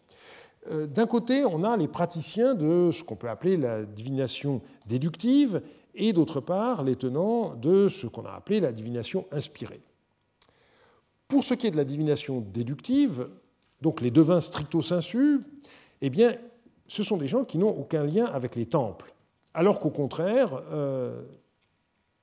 [0.67, 5.61] Euh, d'un côté, on a les praticiens de ce qu'on peut appeler la divination déductive,
[5.95, 9.81] et d'autre part, les tenants de ce qu'on a appelé la divination inspirée.
[11.27, 13.29] Pour ce qui est de la divination déductive,
[13.81, 15.41] donc les devins stricto sensu,
[16.01, 16.35] eh bien,
[16.87, 19.13] ce sont des gens qui n'ont aucun lien avec les temples.
[19.53, 21.21] Alors qu'au contraire, euh,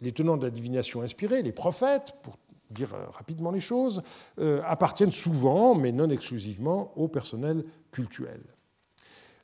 [0.01, 2.37] les tenants de la divination inspirée, les prophètes, pour
[2.71, 4.03] dire euh, rapidement les choses,
[4.39, 8.41] euh, appartiennent souvent, mais non exclusivement, au personnel cultuel.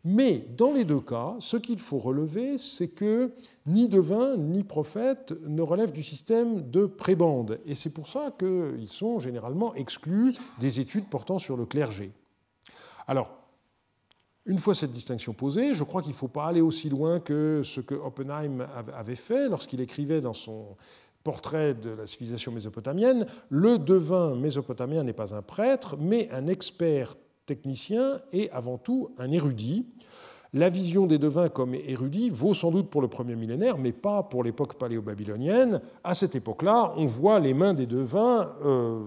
[0.04, 3.32] Mais dans les deux cas, ce qu'il faut relever, c'est que
[3.66, 7.60] ni devin ni prophète ne relèvent du système de prébande.
[7.66, 12.12] Et c'est pour ça qu'ils sont généralement exclus des études portant sur le clergé.
[13.06, 13.30] Alors,
[14.44, 17.62] une fois cette distinction posée, je crois qu'il ne faut pas aller aussi loin que
[17.64, 20.76] ce que Oppenheim avait fait lorsqu'il écrivait dans son
[21.24, 23.26] portrait de la civilisation mésopotamienne.
[23.48, 29.30] Le devin mésopotamien n'est pas un prêtre, mais un expert technicien et avant tout un
[29.30, 29.86] érudit.
[30.54, 34.22] La vision des devins comme érudits vaut sans doute pour le premier millénaire, mais pas
[34.22, 35.80] pour l'époque paléo-babylonienne.
[36.04, 39.00] À cette époque-là, on voit les mains des devins euh,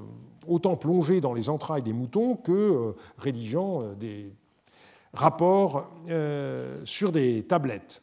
[0.47, 4.33] autant plongées dans les entrailles des moutons que euh, rédigeant euh, des
[5.13, 5.87] rapports
[6.83, 8.01] sur des tablettes.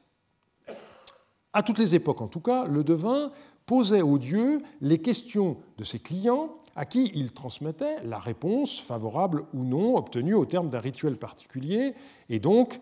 [1.53, 3.31] À toutes les époques, en tout cas, le devin
[3.67, 9.45] posait aux dieux les questions de ses clients à qui il transmettait la réponse favorable
[9.55, 11.95] ou non obtenue au terme d'un rituel particulier.
[12.29, 12.81] Et donc,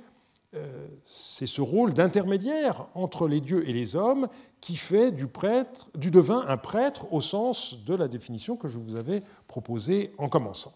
[0.55, 4.29] euh, c'est ce rôle d'intermédiaire entre les dieux et les hommes
[4.61, 8.79] qui fait du, prêtre, du devin un prêtre au sens de la définition que je
[8.79, 10.73] vous avais proposée en commençant.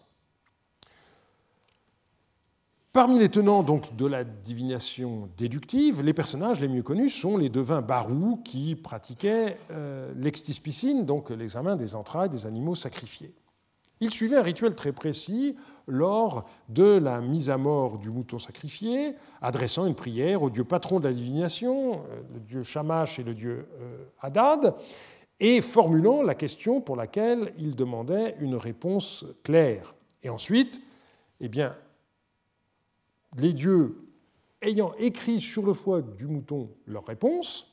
[2.95, 7.49] Parmi les tenants donc de la divination déductive, les personnages les mieux connus sont les
[7.49, 13.33] devins barous qui pratiquaient euh, l'extispicine, donc l'examen des entrailles des animaux sacrifiés.
[13.99, 19.15] Ils suivaient un rituel très précis lors de la mise à mort du mouton sacrifié,
[19.41, 23.33] adressant une prière au dieu patron de la divination, euh, le dieu Shamash et le
[23.33, 24.73] dieu euh, Hadad,
[25.41, 29.95] et formulant la question pour laquelle ils demandaient une réponse claire.
[30.23, 30.81] Et ensuite,
[31.41, 31.75] eh bien,
[33.35, 34.05] les dieux
[34.61, 37.71] ayant écrit sur le foie du mouton leur réponse,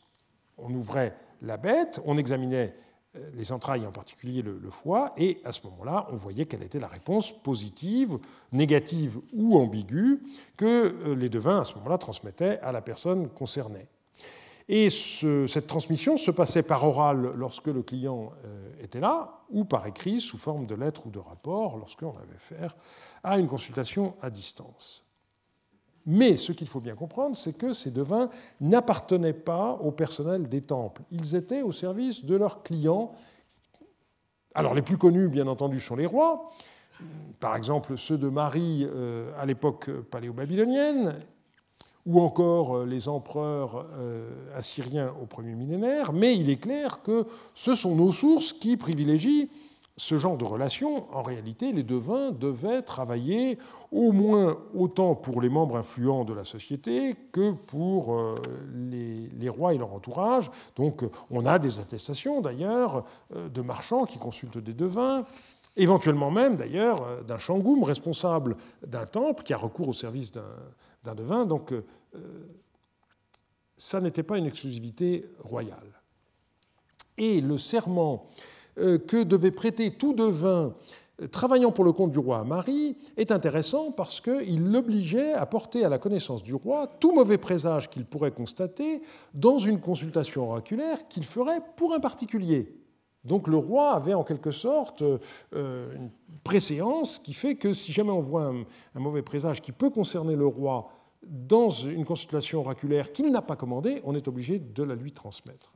[0.58, 2.74] on ouvrait la bête, on examinait
[3.16, 6.80] euh, les entrailles, en particulier le, foie, et à ce moment-là, on voyait quelle était
[6.80, 8.18] la réponse positive,
[8.52, 10.22] négative ou ambiguë
[10.56, 13.86] que euh, les devins, à ce moment-là, transmettaient à la personne concernée.
[14.68, 19.86] Et cette transmission se passait par oral lorsque le client euh, était là, ou par
[19.86, 22.76] écrit sous forme de lettres ou de rapports lorsqu'on avait affaire
[23.24, 25.04] à une consultation à distance.
[26.06, 28.28] Mais ce qu'il faut bien comprendre, c'est que ces devins
[28.60, 31.02] n'appartenaient pas au personnel des temples.
[31.10, 33.12] Ils étaient au service de leurs clients.
[34.54, 36.50] Alors les plus connus, bien entendu, sont les rois.
[37.40, 41.20] Par exemple, ceux de Marie euh, à l'époque paléo-babylonienne,
[42.04, 46.12] ou encore euh, les empereurs euh, assyriens au premier millénaire.
[46.12, 49.48] Mais il est clair que ce sont nos sources qui privilégient
[49.96, 53.58] ce genre de relation, en réalité, les devins devaient travailler
[53.90, 58.34] au moins autant pour les membres influents de la société que pour euh,
[58.74, 60.50] les, rois et leur entourage.
[60.76, 63.04] Donc on a des attestations d'ailleurs
[63.36, 65.24] euh, de marchands qui consultent des devins,
[65.76, 71.14] éventuellement même d'ailleurs euh, d'un shangoum responsable d'un temple qui a recours au service d'un
[71.14, 71.44] devin.
[71.44, 71.74] Donc
[73.76, 76.00] ça n'était pas une exclusivité royale.
[77.18, 78.26] Et le serment
[78.76, 80.74] que devait prêter tout devin
[81.20, 85.46] euh, travaillant pour le compte du roi à Marie est intéressant parce qu'il l'obligeait à
[85.46, 89.02] porter à la connaissance du roi tout mauvais présage qu'il pourrait constater
[89.34, 92.74] dans une consultation oraculaire qu'il ferait pour un particulier.
[93.24, 96.10] Donc le roi avait en quelque sorte euh, une
[96.42, 98.52] préséance qui fait que si jamais on voit
[98.94, 100.88] un, mauvais présage qui peut concerner le roi
[101.22, 105.72] dans une consultation oraculaire qu'il n'a pas commandée, on est obligé de la lui transmettre.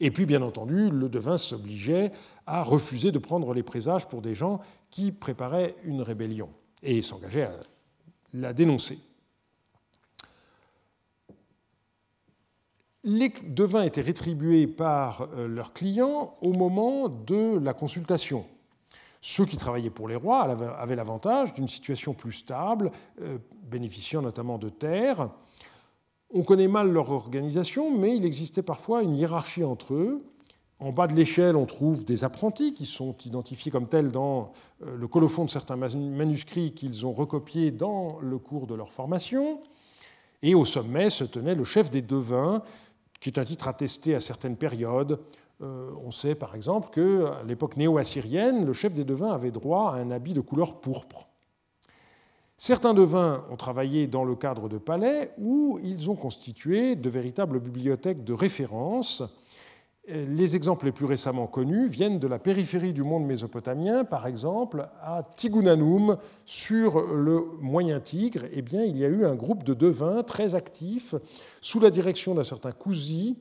[0.00, 2.12] Et puis, bien entendu, le devin s'obligeait
[2.46, 6.48] à refuser de prendre les présages pour des gens qui préparaient une rébellion
[6.82, 7.52] et s'engageait à
[8.34, 8.98] la dénoncer.
[13.02, 18.44] Les devins étaient rétribués par euh, leurs clients au moment de la consultation.
[19.20, 24.56] Ceux qui travaillaient pour les rois avaient l'avantage d'une situation plus stable, euh, bénéficiant notamment
[24.56, 25.28] de terres.
[26.32, 30.24] On connaît mal leur organisation, mais il existait parfois une hiérarchie entre eux.
[30.78, 34.52] En bas de l'échelle, on trouve des apprentis qui sont identifiés comme tels dans
[34.82, 39.60] euh, le colophon de certains manuscrits qu'ils ont recopiés dans le cours de leur formation.
[40.42, 42.62] Et au sommet se tenait le chef des devins,
[43.20, 45.20] qui est un titre attesté à certaines périodes,
[45.60, 50.10] on sait par exemple qu'à l'époque néo-assyrienne, le chef des devins avait droit à un
[50.10, 51.28] habit de couleur pourpre.
[52.56, 57.58] Certains devins ont travaillé dans le cadre de palais où ils ont constitué de véritables
[57.58, 59.22] bibliothèques de référence.
[60.06, 64.88] Les exemples les plus récemment connus viennent de la périphérie du monde mésopotamien, par exemple
[65.00, 68.44] à Tigunanum, sur le Moyen Tigre.
[68.52, 71.14] Eh bien, il y a eu un groupe de devins très actifs
[71.62, 73.38] sous la direction d'un certain Kouzi,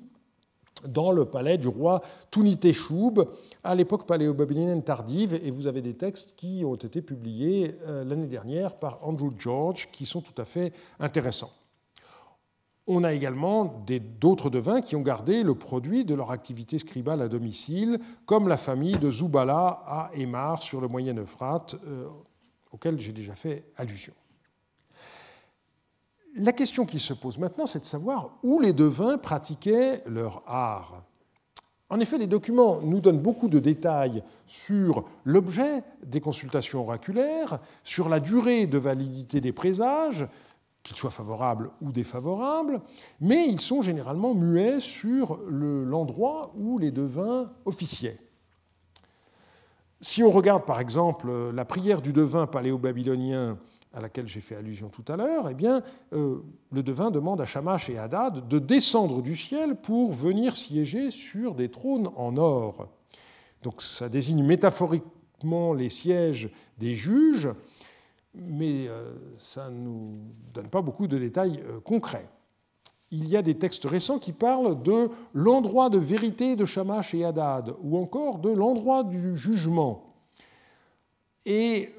[0.88, 3.26] dans le palais du roi Tuniteshoub
[3.64, 8.28] à l'époque paléo-babylonienne tardive, et vous avez des textes qui ont été publiés euh, l'année
[8.28, 11.52] dernière par Andrew George, qui sont tout à fait intéressants.
[12.88, 13.86] On a également
[14.20, 18.58] d'autres devins qui ont gardé le produit de leur activité scribale à domicile, comme la
[18.58, 22.08] famille de Zoubala à Emar sur le Moyen Euphrate, euh,
[22.72, 24.14] auquel j'ai déjà fait allusion.
[26.36, 31.04] La question qui se pose maintenant, c'est de savoir où les devins pratiquaient leur art.
[31.90, 38.10] En effet, les documents nous donnent beaucoup de détails sur l'objet des consultations oraculaires, sur
[38.10, 40.28] la durée de validité des présages,
[40.84, 42.82] qu'ils soient favorables ou défavorables,
[43.20, 48.20] mais ils sont généralement muets sur l'endroit où les devins officiaient.
[50.00, 53.58] Si on regarde par exemple la prière du devin paléo-babylonien
[53.94, 55.82] à laquelle j'ai fait allusion tout à l'heure, eh bien,
[56.14, 61.10] euh, le devin demande à Shamash et Hadad de descendre du ciel pour venir siéger
[61.10, 62.88] sur des trônes en or.
[63.64, 67.50] Donc ça désigne métaphoriquement les sièges des juges,
[68.36, 70.20] mais euh, ça ne nous
[70.54, 72.30] donne pas beaucoup de détails euh, concrets.
[73.12, 77.26] Il y a des textes récents qui parlent de l'endroit de vérité de Shamash et
[77.26, 80.14] Hadad, ou encore de l'endroit du jugement.
[81.44, 81.90] Et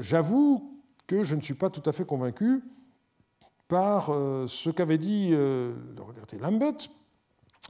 [0.00, 0.75] j'avoue
[1.06, 2.62] que je ne suis pas tout à fait convaincu
[3.68, 5.74] par euh, ce qu'avait dit euh,
[6.40, 6.76] Lambert,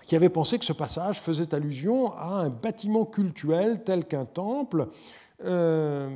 [0.05, 4.88] qui avait pensé que ce passage faisait allusion à un bâtiment cultuel tel qu'un temple,
[5.44, 6.09] euh,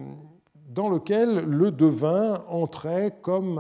[0.69, 3.59] dans lequel le devin entrait comme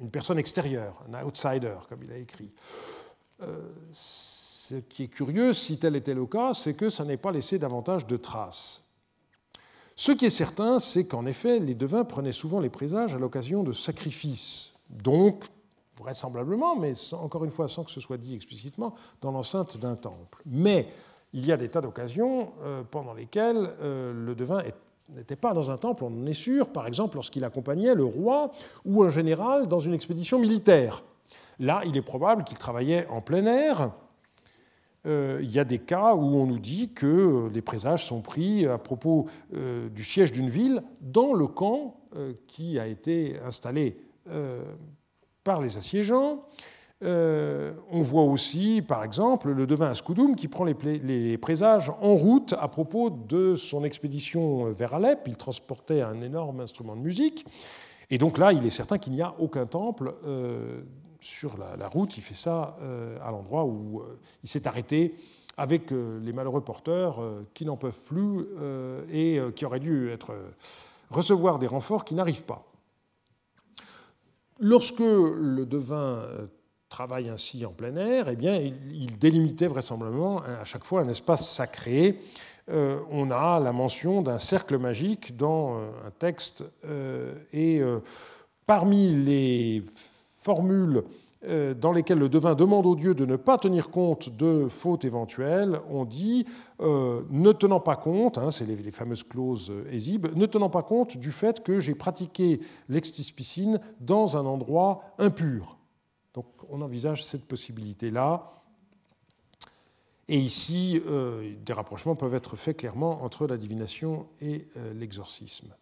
[0.00, 2.50] une personne extérieure, un outsider, comme il a écrit.
[3.92, 7.60] ce qui est curieux, si tel était le cas, c'est que ça n'ait pas laissé
[7.60, 8.89] davantage de traces.
[10.00, 13.62] Ce qui est certain, c'est qu'en effet, les devins prenaient souvent les présages à l'occasion
[13.62, 15.44] de sacrifices, donc
[15.98, 20.42] vraisemblablement, mais encore une fois sans que ce soit dit explicitement, dans l'enceinte d'un temple.
[20.46, 20.88] Mais
[21.34, 24.62] il y a des tas d'occasions euh, pendant lesquelles euh, le devin
[25.10, 28.52] n'était pas dans un temple, on en est sûr, par exemple lorsqu'il accompagnait le roi
[28.86, 31.02] ou un général dans une expédition militaire.
[31.58, 33.90] Là, il est probable qu'il travaillait en plein air,
[35.06, 38.66] il y a des cas où on nous dit que euh, les présages sont pris
[38.66, 41.96] à propos euh, du siège d'une ville dans le camp
[42.48, 43.96] qui a été installé
[45.44, 46.42] par les assiégeants.
[47.02, 52.66] on voit aussi, par exemple, le devin Ascoudoum qui prend les, présages en route à
[52.66, 55.20] propos de son expédition vers Alep.
[55.28, 57.46] Il transportait un énorme instrument de musique.
[58.10, 60.12] Et donc là, il est certain qu'il n'y a aucun temple
[61.20, 65.14] sur la, route, il fait ça euh, à l'endroit où euh, il s'est arrêté
[65.56, 67.22] avec euh, les malheureux porteurs
[67.54, 68.46] qui n'en peuvent plus
[69.12, 70.34] et qui auraient dû être,
[71.10, 72.64] recevoir des renforts qui n'arrivent pas.
[74.58, 76.22] Lorsque le devin
[76.88, 81.48] travaille ainsi en plein air, eh bien, il délimitait vraisemblablement à chaque fois un espace
[81.48, 82.20] sacré.
[82.68, 86.64] on a la mention d'un cercle magique dans un texte
[87.52, 87.82] et
[88.66, 89.82] parmi les
[90.40, 91.04] formules
[91.44, 95.04] euh, dans lesquelles le devin demande au Dieu de ne pas tenir compte de fautes
[95.04, 96.46] éventuelles, on dit
[96.80, 101.16] euh, ne tenant pas compte, hein, c'est les, fameuses clauses ésibes, ne tenant pas compte
[101.16, 105.78] du fait que j'ai pratiqué l'extispicine dans un endroit impur.
[106.34, 108.62] Donc on envisage cette possibilité-là.
[110.28, 115.74] Et ici, euh, des rapprochements peuvent être faits clairement entre la divination et l'exorcisme.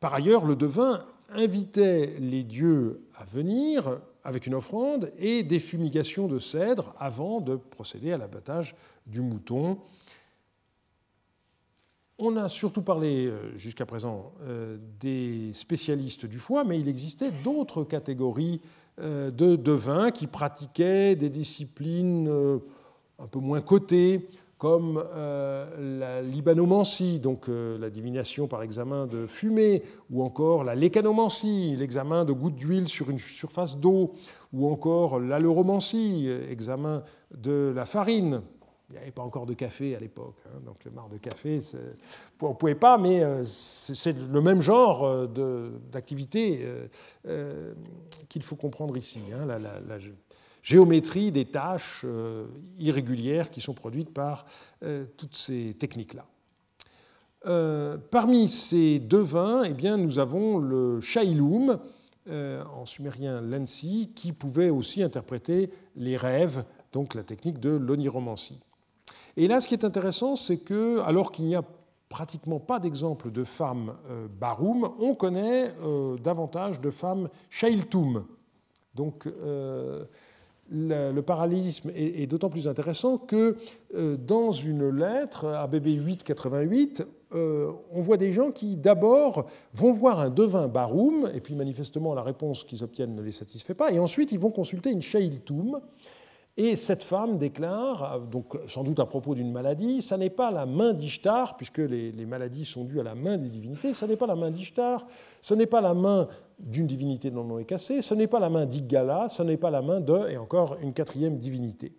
[0.00, 6.26] Par ailleurs, le devin invitait les dieux à venir avec une offrande et des fumigations
[6.26, 8.74] de cèdre avant de procéder à l'abattage
[9.06, 9.78] du mouton.
[12.18, 17.32] On a surtout parlé euh, jusqu'à présent euh, des spécialistes du foie, mais il existait
[17.42, 18.60] d'autres catégories
[19.00, 22.28] euh, de devins qui pratiquaient des disciplines
[23.18, 24.28] un peu moins cotées,
[24.58, 30.74] comme euh, la libanomancie, donc euh, la divination par examen de fumée, ou encore la
[30.74, 34.12] lécanomancie, l'examen de gouttes d'huile sur une surface d'eau,
[34.52, 37.02] ou encore l'aleuromancie, examen
[37.36, 38.42] de la farine.
[38.90, 41.58] Il n'y avait pas encore de café à l'époque, hein, donc le mar de café,
[42.40, 45.26] on ne pouvait pas, mais euh, c'est le même genre
[45.90, 46.64] d'activité
[48.28, 49.20] qu'il faut comprendre ici.
[49.32, 49.46] Hein,
[50.64, 52.04] géométrie des tâches
[52.80, 54.46] irrégulières qui sont produites par
[55.16, 56.24] toutes ces techniques-là.
[58.10, 61.78] parmi ces devins, eh bien, nous avons le Shailum,
[62.28, 68.60] en sumérien Lensi, qui pouvait aussi interpréter les rêves, donc la technique de l'oniromancie.
[69.36, 71.64] Et là, ce qui est intéressant, c'est que, alors qu'il n'y a
[72.08, 78.24] pratiquement pas d'exemple de femmes euh, baroum, on connaît euh, davantage de femmes shailtum.
[78.94, 79.26] Donc,
[80.72, 83.56] euh, le, parallélisme est, d'autant plus intéressant que
[83.92, 90.30] dans une lettre à BB 888, on voit des gens qui d'abord vont voir un
[90.30, 94.32] devin baroum, et puis manifestement la réponse qu'ils obtiennent ne les satisfait pas, et ensuite
[94.32, 95.80] ils vont consulter une shailtum.
[96.56, 100.66] Et cette femme déclare, donc sans doute à propos d'une maladie, ça n'est pas la
[100.66, 104.28] main d'Ishtar, puisque les, maladies sont dues à la main des divinités, ça n'est pas
[104.28, 105.04] la main d'Ishtar,
[105.40, 106.28] ce n'est pas la main
[106.60, 109.56] d'une divinité dont le nom est cassé, ce n'est pas la main d'Igala, ce n'est
[109.56, 111.92] pas la main de, et encore une quatrième divinité.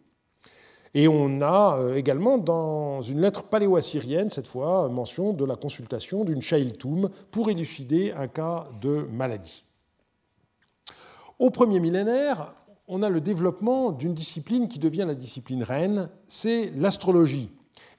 [0.93, 6.23] Et on a euh, également dans une lettre paléo-assyrienne, cette fois, mention de la consultation
[6.23, 9.65] d'une Shailtum pour élucider un cas de maladie.
[11.37, 12.53] Au premier millénaire,
[12.87, 17.49] on a le développement d'une discipline qui devient la discipline reine, c'est l'astrologie.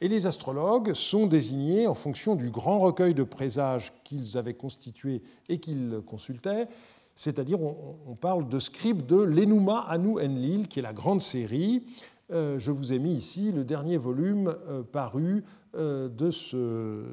[0.01, 5.23] Et les astrologues sont désignés en fonction du grand recueil de présages qu'ils avaient constitué
[5.49, 6.69] et qu'ils consultaient,
[7.15, 11.83] c'est-à-dire on, parle de scribes de l'Enuma Anu Enlil, qui est la grande série.
[12.31, 15.45] Euh, je vous ai mis ici le dernier volume euh, paru
[15.77, 16.31] euh, de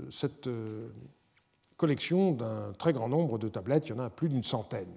[0.10, 0.50] cette
[1.78, 4.96] collection d'un très grand nombre de tablettes, il y en a plus d'une centaine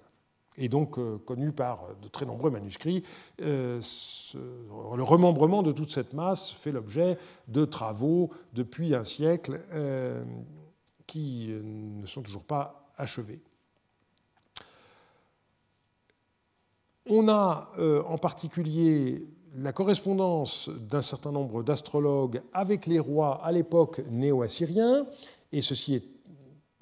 [0.58, 3.02] et donc euh, connu par de très nombreux manuscrits.
[3.42, 3.80] Euh,
[4.34, 10.24] le remembrement de toute cette masse fait l'objet de travaux depuis un siècle euh,
[11.06, 13.40] qui ne sont toujours pas achevés.
[17.08, 17.70] On a
[18.08, 25.06] en particulier la correspondance d'un certain nombre d'astrologues avec les rois à l'époque néo-assyrien,
[25.52, 26.04] et ceci est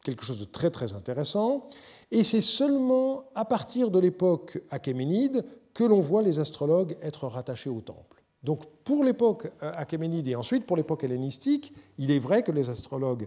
[0.02, 1.68] quelque chose de très très intéressant.
[2.14, 5.44] Et c'est seulement à partir de l'époque achéménide
[5.74, 8.22] que l'on voit les astrologues être rattachés au temple.
[8.44, 12.70] Donc pour l'époque euh, achéménide et ensuite pour l'époque hellénistique, il est vrai que les
[12.70, 13.26] astrologues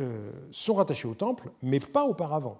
[0.00, 2.58] euh, sont rattachés au temple, mais pas auparavant.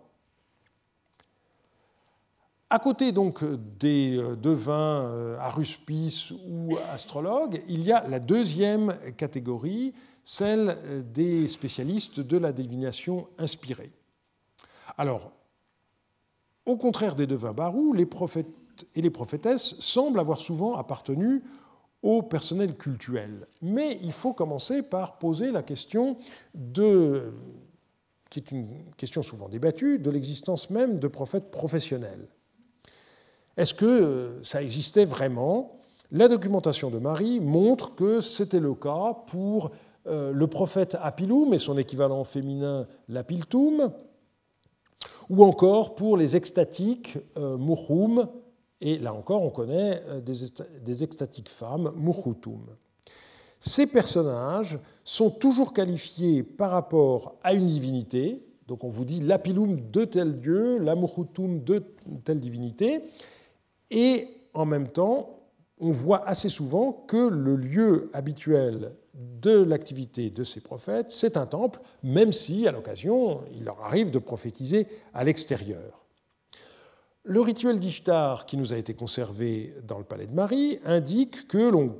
[2.71, 3.43] À côté donc
[3.81, 10.79] des euh, devins aruspices ou astrologues, il y a la deuxième catégorie, celle
[11.13, 13.91] des spécialistes de la divination inspirée.
[14.97, 15.33] Alors,
[16.67, 18.47] au contraire des devins barous, les prophètes
[18.95, 21.43] et les prophétesses semblent avoir souvent appartenu
[22.03, 23.47] au personnel cultuel.
[23.61, 26.17] Mais il faut commencer par poser la question
[26.55, 27.33] de,
[28.31, 32.29] qui est une question souvent débattue, de l'existence même de prophètes professionnels.
[33.57, 35.79] Est-ce que ça existait vraiment?
[36.11, 39.71] La documentation de Marie montre que c'était le cas pour
[40.07, 43.93] euh, le prophète Apilum et son équivalent féminin Lapiltum,
[45.33, 47.57] ou encore pour les extatiques euh,
[48.83, 52.67] et là encore on connaît euh, des extatiques femmes, Muhutum.
[53.59, 59.81] Ces personnages sont toujours qualifiés par rapport à une divinité, donc on vous dit l'apilum
[59.91, 61.83] de tel dieu, la de
[62.25, 63.01] telle divinité,
[63.91, 65.39] et en même temps
[65.81, 71.47] on voit assez souvent que le lieu habituel de l'activité de ces prophètes, c'est un
[71.47, 76.03] temple, même si, à l'occasion, il leur arrive de prophétiser à l'extérieur.
[77.25, 81.71] Le rituel d'Ishtar, qui nous a été conservé dans le palais de Marie, indique que
[81.71, 81.97] l'on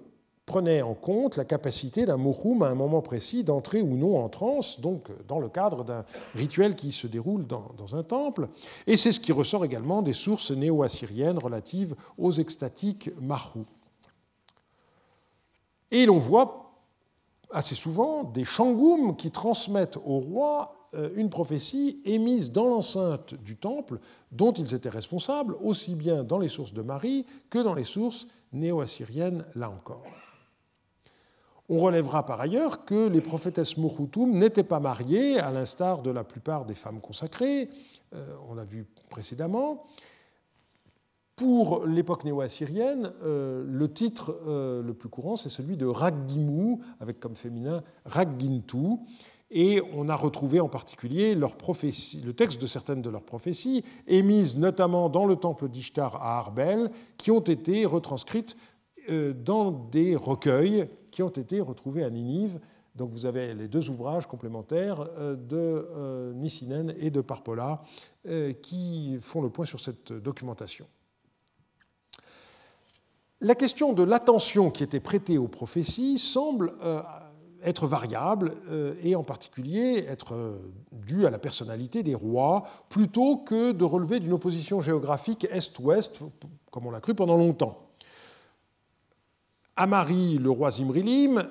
[0.47, 4.29] prenait en compte la capacité d'un mouchoum à un moment précis d'entrer ou non en
[4.29, 6.05] transe, donc dans le cadre d'un
[6.35, 8.49] rituel qui se déroule dans, un temple.
[8.87, 13.65] Et c'est ce qui ressort également des sources néo-assyriennes relatives aux extatiques mahou.
[15.93, 16.62] Et l'on voit
[17.53, 23.57] assez souvent des shangoum qui transmettent au roi euh, une prophétie émise dans l'enceinte du
[23.57, 23.99] temple
[24.31, 28.27] dont ils étaient responsables, aussi bien dans les sources de Marie que dans les sources
[28.53, 30.05] néo-assyriennes, là encore.
[31.69, 36.25] On relèvera par ailleurs que les prophétesses Mouhoutoum n'étaient pas mariées, à l'instar de la
[36.25, 37.71] plupart des femmes consacrées,
[38.15, 39.87] euh, on l'a vu précédemment,
[41.37, 47.21] pour l'époque néo-assyrienne, euh, le titre euh, le plus courant, c'est celui de Raggimu, avec
[47.21, 48.99] comme féminin Raggintu.
[49.51, 55.09] Et on a retrouvé en particulier le texte de certaines de leurs prophéties, émises notamment
[55.09, 58.57] dans le temple d'Ishtar à Arbel, qui ont été retranscrites
[59.11, 62.61] euh, dans des recueils qui ont été retrouvés à Ninive.
[62.95, 67.81] Donc vous avez les deux ouvrages complémentaires de Nissinen et de Parpola
[68.61, 70.87] qui font le point sur cette documentation.
[73.45, 77.03] La question de l'attention qui était prêtée aux prophéties semble euh,
[77.65, 80.59] être variable euh, et en particulier être euh,
[80.93, 86.21] due à la personnalité des rois plutôt que de relever d'une opposition géographique est-ouest
[86.71, 87.91] comme on l'a cru pendant longtemps.
[89.75, 91.45] Amari, le roi Zimrilim,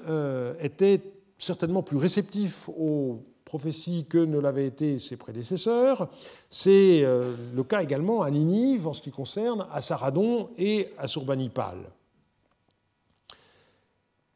[0.62, 1.02] était
[1.38, 3.22] certainement plus réceptif aux
[3.52, 6.08] prophéties que ne l'avaient été ses prédécesseurs.
[6.50, 11.76] C'est euh, le cas également à Ninive en ce qui concerne Assaradon et Assurbanipal.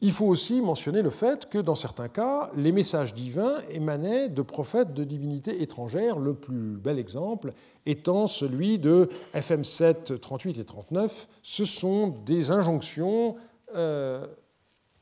[0.02, 4.42] Il faut aussi mentionner le fait que dans certains cas, les messages divins émanaient de
[4.42, 7.54] prophètes de divinités étrangères, le plus bel exemple
[7.86, 11.30] étant celui de FM 7, 38 et 39.
[11.42, 13.38] Ce sont des injonctions
[13.76, 14.28] euh,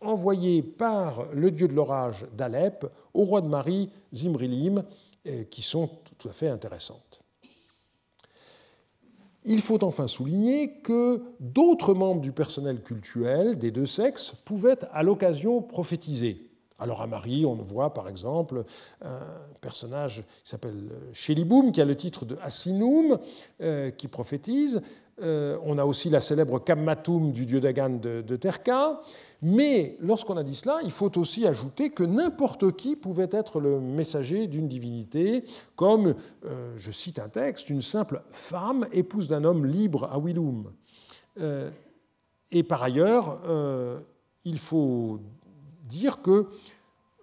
[0.06, 4.84] envoyé par le dieu de l'orage d'Alep au roi de Marie, Zimrilim,
[5.28, 7.22] euh, qui sont tout à fait intéressantes.
[9.45, 15.04] Il faut enfin souligner que d'autres membres du personnel cultuel des deux sexes pouvaient à
[15.04, 16.49] l'occasion prophétiser.
[16.80, 18.66] Alors à Marie, on voit par exemple
[19.01, 19.20] un
[19.62, 23.20] personnage qui s'appelle Sheliboum, qui a le titre de Assinum,
[23.62, 24.82] euh, qui prophétise.
[25.22, 29.01] Euh, on a aussi la célèbre Kammatum du dieu Dagan de, Terka.
[29.41, 33.80] Mais lorsqu'on a dit cela, il faut aussi ajouter que n'importe qui pouvait être le
[33.80, 35.43] messager d'une divinité,
[35.76, 40.72] comme, euh, je cite un texte, une simple femme, épouse d'un homme libre à Willum.
[41.39, 41.70] Euh,
[42.51, 43.39] et par ailleurs,
[44.45, 45.20] il faut
[45.84, 46.47] dire que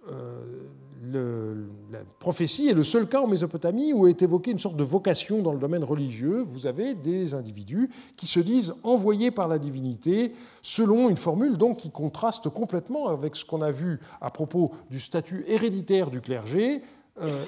[0.09, 5.41] la prophétie est le seul cas en Mésopotamie où est évoquée une sorte de vocation
[5.41, 6.41] dans le domaine religieux.
[6.41, 11.77] Vous avez des individus qui se disent envoyés par la divinité selon une formule donc
[11.77, 16.81] qui contraste complètement avec ce qu'on a vu à propos du statut héréditaire du clergé.
[17.21, 17.43] Euh,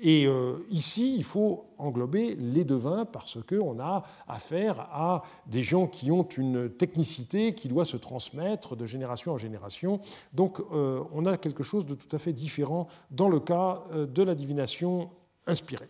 [0.00, 5.88] et euh, ici, il faut englober les devins parce qu'on a affaire à des gens
[5.88, 10.00] qui ont une technicité qui doit se transmettre de génération en génération.
[10.32, 14.06] Donc euh, on a quelque chose de tout à fait différent dans le cas euh,
[14.06, 15.10] de la divination
[15.46, 15.88] inspirée.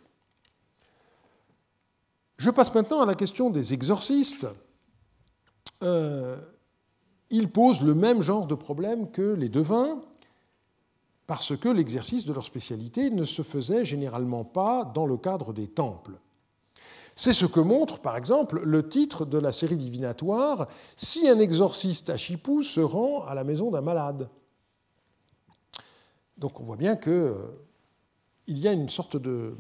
[2.39, 4.47] Je passe maintenant à la question des exorcistes.
[7.31, 10.01] ils posent le même genre de problème que les devins
[11.29, 15.69] parce que l'exercice de leur spécialité ne se faisait généralement pas dans le cadre des
[15.69, 16.19] temples.
[17.15, 22.09] C'est ce que montre, par exemple, le titre de la série divinatoire Si un exorciste
[22.09, 24.31] à Chipou se rend à la maison d'un malade.
[26.39, 27.67] Donc on voit bien qu'il euh,
[28.47, 29.55] y a une sorte de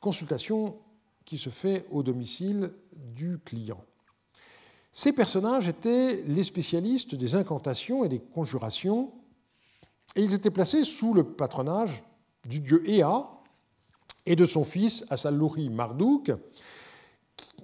[0.00, 0.76] consultation
[1.24, 3.82] qui se fait au domicile du client.
[4.92, 9.12] Ces personnages étaient les spécialistes des incantations et des conjurations
[10.14, 12.02] et ils étaient placés sous le patronage
[12.48, 13.26] du dieu Ea
[14.24, 16.32] et de son fils Assallouri Marduk,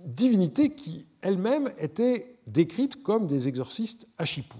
[0.04, 4.58] divinité qui elle-même était décrite comme des exorcistes à Chipou.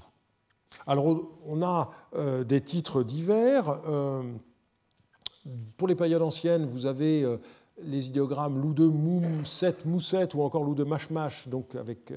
[0.87, 3.80] Alors on a euh, des titres divers.
[3.87, 4.22] Euh,
[5.76, 7.39] pour les périodes anciennes, vous avez euh,
[7.83, 12.12] les idéogrammes Lou de Mousset, Mousset ou encore Lou de Mashmash, donc avec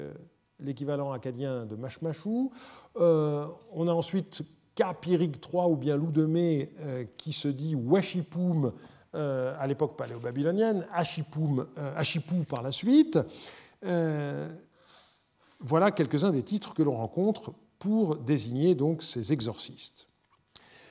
[0.60, 2.52] l'équivalent acadien de Mashmashou.
[2.94, 4.42] on a ensuite
[4.76, 8.72] Kapirig III ou bien Loup de Mai euh, qui se dit Washipoum
[9.14, 13.18] euh, à l'époque paléo-babylonienne, euh, Ashipou par la suite.
[15.58, 20.06] voilà quelques-uns des titres que l'on rencontre pour désigner donc ces exorcistes.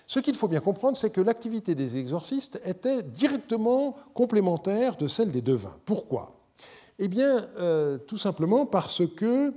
[0.07, 5.31] Ce qu'il faut bien comprendre, c'est que l'activité des exorcistes était directement complémentaire de celle
[5.31, 5.75] des devins.
[5.85, 6.35] Pourquoi?
[6.99, 7.47] Eh bien,
[8.07, 9.53] tout simplement parce que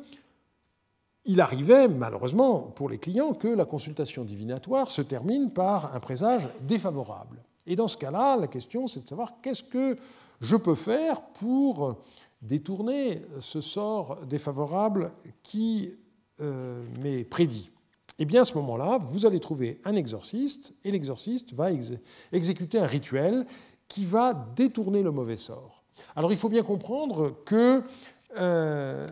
[1.29, 6.49] il arrivait, malheureusement pour les clients, que la consultation divinatoire se termine par un présage
[6.63, 7.43] défavorable.
[7.67, 9.99] Et dans ce cas-là, la question, c'est de savoir qu'est-ce que
[10.41, 11.97] je peux faire pour
[12.41, 15.13] détourner ce sort défavorable
[15.43, 15.93] qui
[16.41, 17.71] euh, m'est prédit.
[18.19, 21.69] Et eh bien, à ce moment-là, vous allez trouver un exorciste, et l'exorciste va
[22.33, 23.47] exécuter un rituel
[23.87, 25.85] qui va détourner le mauvais sort.
[26.17, 27.83] Alors, il faut bien comprendre que
[28.39, 29.07] euh,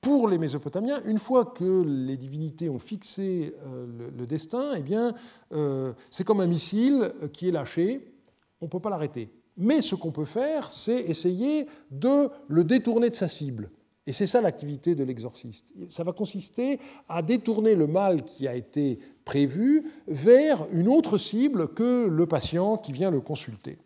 [0.00, 5.14] pour les Mésopotamiens, une fois que les divinités ont fixé euh, le, destin, eh bien,
[5.52, 8.14] euh, c'est comme un missile qui est lâché,
[8.60, 9.30] on ne peut pas l'arrêter.
[9.56, 13.70] Mais ce qu'on peut faire, c'est essayer de le détourner de sa cible.
[14.06, 15.74] Et c'est ça l'activité de l'exorciste.
[15.90, 16.78] Ça va consister
[17.08, 22.78] à détourner le mal qui a été prévu vers une autre cible que le patient
[22.78, 23.76] qui vient le consulter.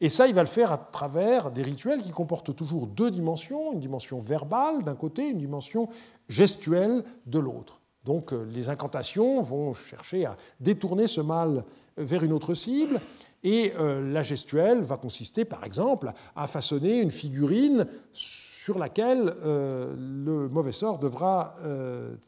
[0.00, 3.72] Et ça, il va le faire à travers des rituels qui comportent toujours deux dimensions,
[3.72, 5.88] une dimension verbale d'un côté, une dimension
[6.28, 7.80] gestuelle de l'autre.
[8.04, 11.64] Donc euh, les incantations vont chercher à détourner ce mal
[11.96, 13.00] vers une autre cible,
[13.42, 20.48] et euh, la gestuelle va consister, par exemple, à façonner une figurine sur laquelle le
[20.50, 21.56] mauvais sort devra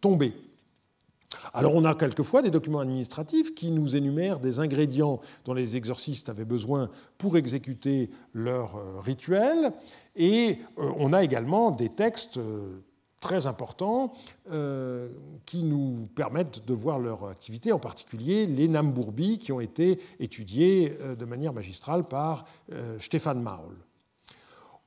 [0.01, 0.35] tomber.
[1.53, 6.29] Alors on a quelquefois des documents administratifs qui nous énumèrent des ingrédients dont les exorcistes
[6.29, 9.73] avaient besoin pour exécuter leur euh, rituel,
[10.17, 12.83] et euh, on a également des textes euh,
[13.21, 14.15] très importants
[15.45, 20.97] qui nous permettent de voir leur activité, en particulier les Nambourbi qui ont été étudiés
[21.19, 22.47] de manière magistrale par
[22.99, 23.77] Stéphane Maul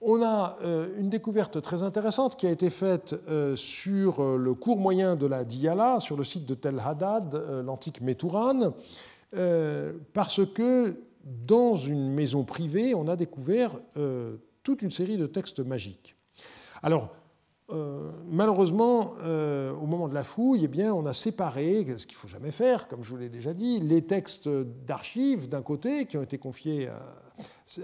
[0.06, 4.54] on a euh, une découverte très intéressante qui a été faite euh, sur euh, le
[4.54, 7.34] cours moyen de la Diyala, sur le site de Tel Haddad,
[7.66, 8.74] l'antique Métourane,
[10.14, 13.80] parce que dans une maison privée, on a découvert
[14.62, 16.16] toute une série de textes magiques.
[16.84, 17.10] Alors,
[18.28, 19.14] malheureusement,
[19.82, 22.52] au moment de la fouille, eh bien, on a séparé, ce qu'il ne faut jamais
[22.52, 26.38] faire, comme je vous l'ai déjà dit, les textes d'archives d'un côté qui ont été
[26.38, 27.23] confiés à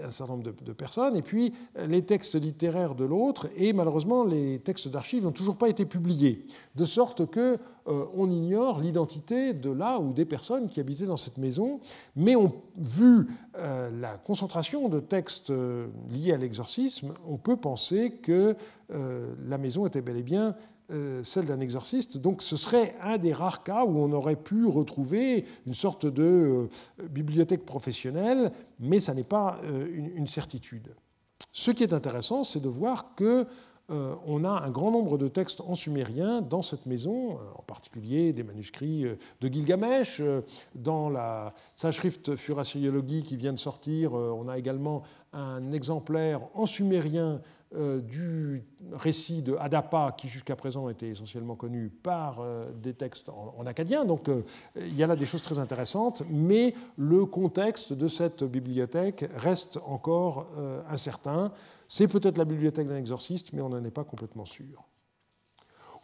[0.02, 4.24] un certain nombre de, personnes, et puis euh, les textes littéraires de l'autre, et malheureusement
[4.24, 6.44] les textes d'archives n'ont toujours pas été publiés,
[6.76, 11.16] de sorte que euh, on ignore l'identité de là ou des personnes qui habitaient dans
[11.16, 11.80] cette maison,
[12.14, 15.52] mais on, vu euh, la concentration de textes
[16.10, 18.56] liés à l'exorcisme, on peut penser que
[18.88, 20.79] la maison était bel et bien euh,
[21.22, 22.18] celle d'un exorciste.
[22.18, 26.22] Donc ce serait un des rares cas où on aurait pu retrouver une sorte de
[26.22, 26.68] euh,
[27.08, 29.86] bibliothèque professionnelle, mais ça n'est pas euh,
[30.16, 30.94] une, certitude.
[31.52, 33.46] Ce qui est intéressant, c'est de voir que
[34.24, 38.44] on a un grand nombre de textes en sumérien dans cette maison, en particulier des
[38.44, 39.04] manuscrits
[39.40, 40.22] de Gilgamesh.
[40.76, 47.24] Dans la Sachrift Furasiologie qui vient de sortir, on a également un exemplaire en sumérien
[47.34, 47.38] euh,
[47.72, 53.64] du récit de Adapa, qui jusqu'à présent était essentiellement connu par euh, des textes en,
[53.66, 54.04] acadien.
[54.04, 54.42] Donc euh,
[54.76, 59.78] il y a là des choses très intéressantes, mais le contexte de cette bibliothèque reste
[59.86, 60.48] encore
[60.88, 61.52] incertain.
[61.86, 64.89] C'est peut-être la bibliothèque d'un exorciste, mais on n'en est pas complètement sûr.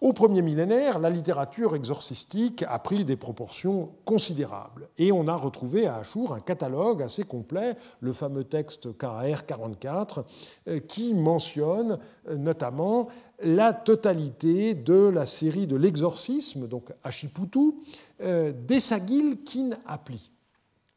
[0.02, 5.86] Au premier millénaire, la littérature exorcistique a pris des proportions considérables et on a retrouvé
[5.86, 10.26] à Achour un catalogue assez complet, le fameux texte KR 44,
[10.68, 13.08] euh, qui mentionne euh, notamment
[13.40, 17.72] la totalité de la série de l'exorcisme, donc Achiputu,
[18.20, 20.30] euh, d'Essagil Kin Apli.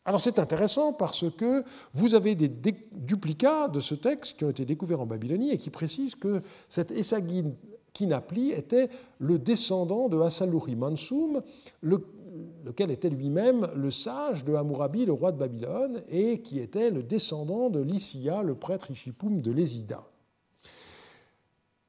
[0.04, 2.50] Alors c'est intéressant parce que vous avez des
[2.92, 6.92] duplicats de ce texte qui ont été découverts en Babylonie et qui précisent que cet
[6.92, 7.54] Essagil
[7.94, 11.42] Kinapli était le descendant de Hassaluri Mansoum,
[11.82, 17.04] lequel était lui-même le sage de Hammurabi, le roi de Babylone, et qui était le
[17.04, 20.04] descendant de Lysia, le prêtre Ishipum de Lésida.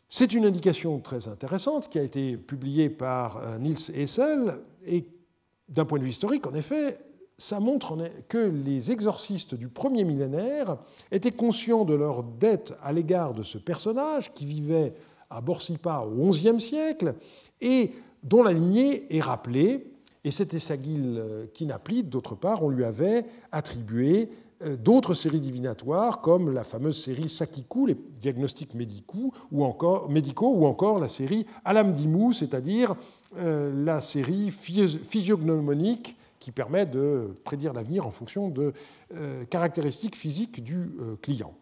[0.09, 5.07] C'est une indication très intéressante qui a été publiée par euh, Niels Hessel, et
[5.68, 6.98] d'un point de vue historique, en effet,
[7.38, 7.96] ça montre
[8.28, 10.76] que les exorcistes du premier millénaire
[11.11, 14.92] étaient conscients de leur dette à l'égard de ce personnage qui vivait
[15.31, 17.14] à Borsipa au XIe siècle,
[17.61, 19.87] et dont la lignée est rappelée.
[20.24, 24.28] Et cet Essagil euh, Kinapli, d'autre part, on lui avait attribué
[24.62, 30.53] euh, d'autres séries divinatoires, comme la fameuse série Sakiku, les diagnostics médicaux, ou encore, médicaux,
[30.53, 32.95] ou encore la série Alamdimu, c'est-à-dire
[33.39, 38.72] euh, la série physiognomonique qui permet de prédire l'avenir en fonction de
[39.51, 41.53] caractéristiques physiques du client.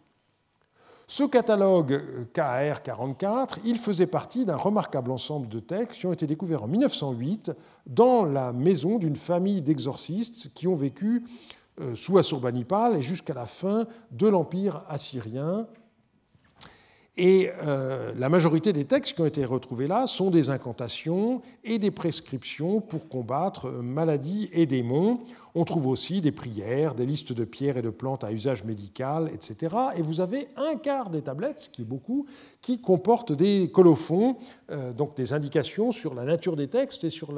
[1.11, 2.02] Ce catalogue
[2.34, 6.66] KR 44, il faisait partie d'un remarquable ensemble de textes qui ont été découverts en
[6.66, 7.50] 1908
[7.86, 11.24] dans la maison d'une famille d'exorcistes qui ont vécu
[11.80, 15.66] euh, sous Assurbanipal et jusqu'à la fin de l'Empire assyrien
[17.18, 21.80] et euh, la majorité des textes qui ont été retrouvés là sont des incantations et
[21.80, 25.18] des prescriptions pour combattre maladies et démons.
[25.61, 29.28] On trouve aussi des prières, des listes de pierres et de plantes à usage médical,
[29.34, 29.74] etc.
[29.96, 32.26] Et vous avez un quart des tablettes, ce qui est beaucoup,
[32.62, 34.36] qui comportent des colophons,
[34.70, 37.32] euh, donc des indications sur la nature des textes et sur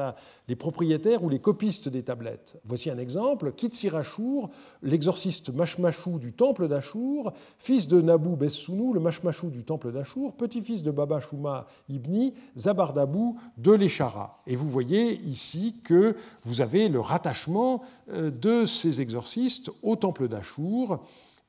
[0.49, 2.59] les propriétaires ou les copistes des tablettes.
[2.67, 3.53] Voici un exemple.
[3.53, 4.51] Kitsirachour,
[4.83, 10.83] l'exorciste Mashmashou du temple d'Achour, fils de Nabu Bessounou, le Mashmashou du temple d'Achour, petit-fils
[10.83, 14.43] de Baba Shuma Ibni, Zabardabou de l'Eshara.
[14.47, 17.81] Et vous voyez ici que vous avez le rattachement
[18.13, 21.01] de ces exorcistes au temple d'Achour.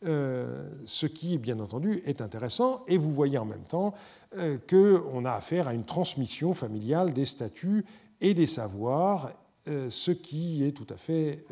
[0.04, 2.84] Euh, ce qui, bien entendu, est intéressant.
[2.88, 3.94] Et vous voyez en même temps
[4.36, 7.86] euh, qu'on a affaire à une transmission familiale des statuts
[8.20, 9.32] et des savoirs,
[9.68, 11.46] euh, ce qui est tout à fait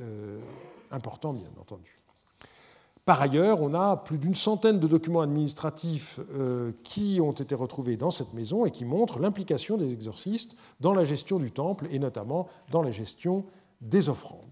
[0.90, 2.00] important, bien entendu.
[3.06, 6.20] Par ailleurs, on a plus d'une centaine de documents administratifs
[6.84, 11.06] qui ont été retrouvés dans cette maison et qui montrent l'implication des exorcistes dans la
[11.06, 13.46] gestion du temple et notamment dans la gestion
[13.82, 14.49] des offrandes.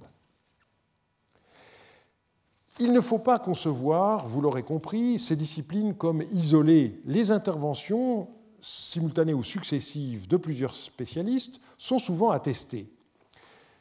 [2.80, 7.02] Il ne faut pas concevoir, vous l'aurez compris, ces disciplines comme isolées.
[7.06, 8.28] Les interventions
[8.62, 12.88] simultanées ou successives de plusieurs spécialistes sont souvent attestées.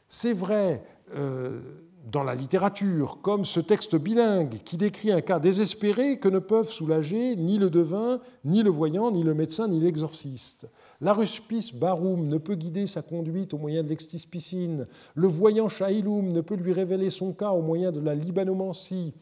[0.07, 0.83] C'est vrai
[1.15, 1.59] euh,
[2.11, 6.71] dans la littérature, comme ce texte bilingue qui décrit un cas désespéré que ne peuvent
[6.71, 10.67] soulager ni le devin, ni le voyant, ni le médecin, ni l'exorciste.
[10.99, 14.87] L'aruspice barum ne peut guider sa conduite au moyen de l'extispicine.
[15.15, 19.13] Le voyant shailum ne peut lui révéler son cas au moyen de la libanomancie.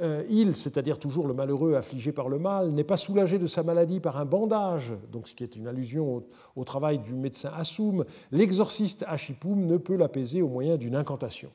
[0.00, 3.62] Euh, il, c'est-à-dire toujours le malheureux affligé par le mal, n'est pas soulagé de sa
[3.62, 6.24] maladie par un bandage, donc ce qui est une allusion
[6.56, 8.06] au, travail du médecin Assoum.
[8.30, 11.50] L'exorciste Achipum ne peut l'apaiser au moyen d'une incantation.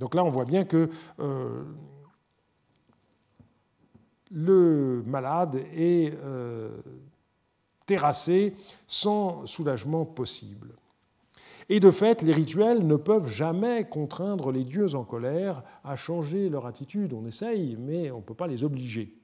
[0.00, 1.64] Donc là, on voit bien que euh,
[4.30, 6.70] le malade est euh,
[7.88, 8.54] terrassé
[8.86, 10.76] sans soulagement possible.
[11.70, 16.48] Et de fait, les rituels ne peuvent jamais contraindre les dieux en colère à changer
[16.48, 17.12] leur attitude.
[17.12, 19.17] On essaye, mais on ne peut pas les obliger.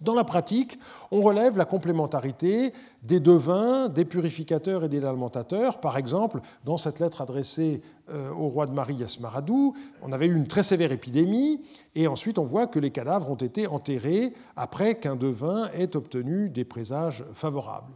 [0.00, 0.78] Dans la pratique,
[1.10, 2.72] on relève la complémentarité
[3.02, 5.78] des devins, des purificateurs et des lamentateurs.
[5.78, 10.34] Par exemple, dans cette lettre adressée euh, au roi de Marie Yasmaradou, on avait eu
[10.34, 11.60] une très sévère épidémie,
[11.94, 16.48] et ensuite on voit que les cadavres ont été enterrés après qu'un devin ait obtenu
[16.48, 17.92] des présages favorables.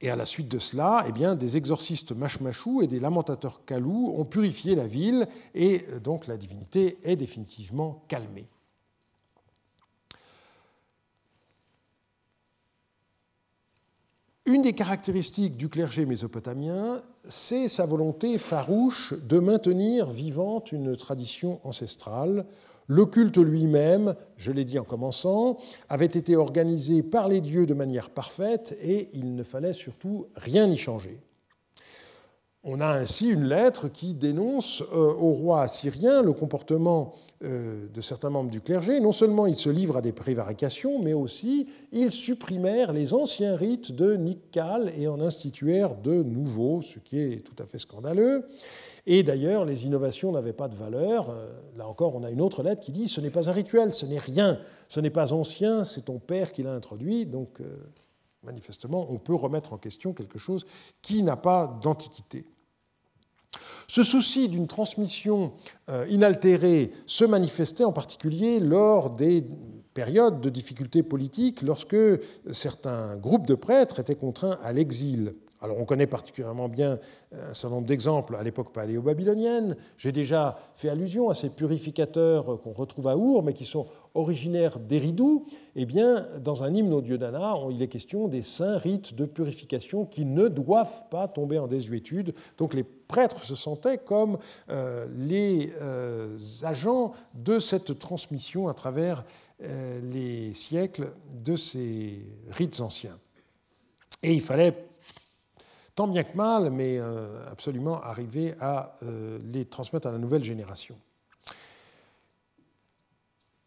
[0.00, 4.24] Et à la suite de cela, eh des exorcistes machmachou et des lamentateurs kalou ont
[4.24, 8.48] purifié la ville, et euh, donc la divinité est définitivement calmée.
[14.46, 21.60] Une des caractéristiques du clergé mésopotamien, c'est sa volonté farouche de maintenir vivante une tradition
[21.64, 22.44] ancestrale.
[22.86, 25.56] Le culte lui-même, je l'ai dit en commençant,
[25.88, 30.70] avait été organisé par les dieux de manière parfaite et il ne fallait surtout rien
[30.70, 31.22] y changer.
[32.64, 37.14] On a ainsi une lettre qui dénonce euh, au roi assyrien le comportement
[37.44, 39.00] de certains membres du clergé.
[39.00, 43.92] Non seulement ils se livrent à des prévarications, mais aussi ils supprimèrent les anciens rites
[43.92, 48.44] de Nikkal et en instituèrent de nouveaux, ce qui est tout à fait scandaleux.
[49.06, 51.28] Et d'ailleurs, les innovations n'avaient pas de valeur.
[51.28, 53.92] Euh, là encore, on a une autre lettre qui dit ce n'est pas un rituel,
[53.92, 57.26] ce n'est rien, ce n'est pas ancien, c'est ton père qui l'a introduit.
[57.26, 57.60] Donc,
[58.44, 60.66] manifestement, on peut remettre en question quelque chose
[61.02, 62.46] qui n'a pas d'antiquité.
[63.88, 65.52] Ce souci d'une transmission
[65.88, 69.44] euh, inaltérée se manifestait en particulier lors des
[69.94, 71.96] périodes de difficultés politiques, lorsque
[72.52, 75.34] certains groupes de prêtres étaient contraints à l'exil.
[75.64, 76.98] Alors on connaît particulièrement bien
[77.32, 79.76] euh, un certain nombre d'exemples à l'époque paléo-babylonienne.
[79.96, 84.78] J'ai déjà fait allusion à ces purificateurs qu'on retrouve à Our, mais qui sont originaires
[84.78, 85.46] d'Eridou.
[85.74, 89.24] Eh bien, dans un hymne au dieu d'Anna, il est question des saints rites de
[89.24, 92.34] purification qui ne doivent pas tomber en désuétude.
[92.58, 94.36] Donc les prêtres se sentaient comme
[94.68, 99.24] euh, les euh, agents de cette transmission à travers
[100.02, 103.16] les siècles de ces rites anciens.
[104.22, 104.74] Et il fallait
[105.94, 110.42] tant bien que mal, mais euh, absolument arriver à euh, les transmettre à la nouvelle
[110.42, 110.96] génération.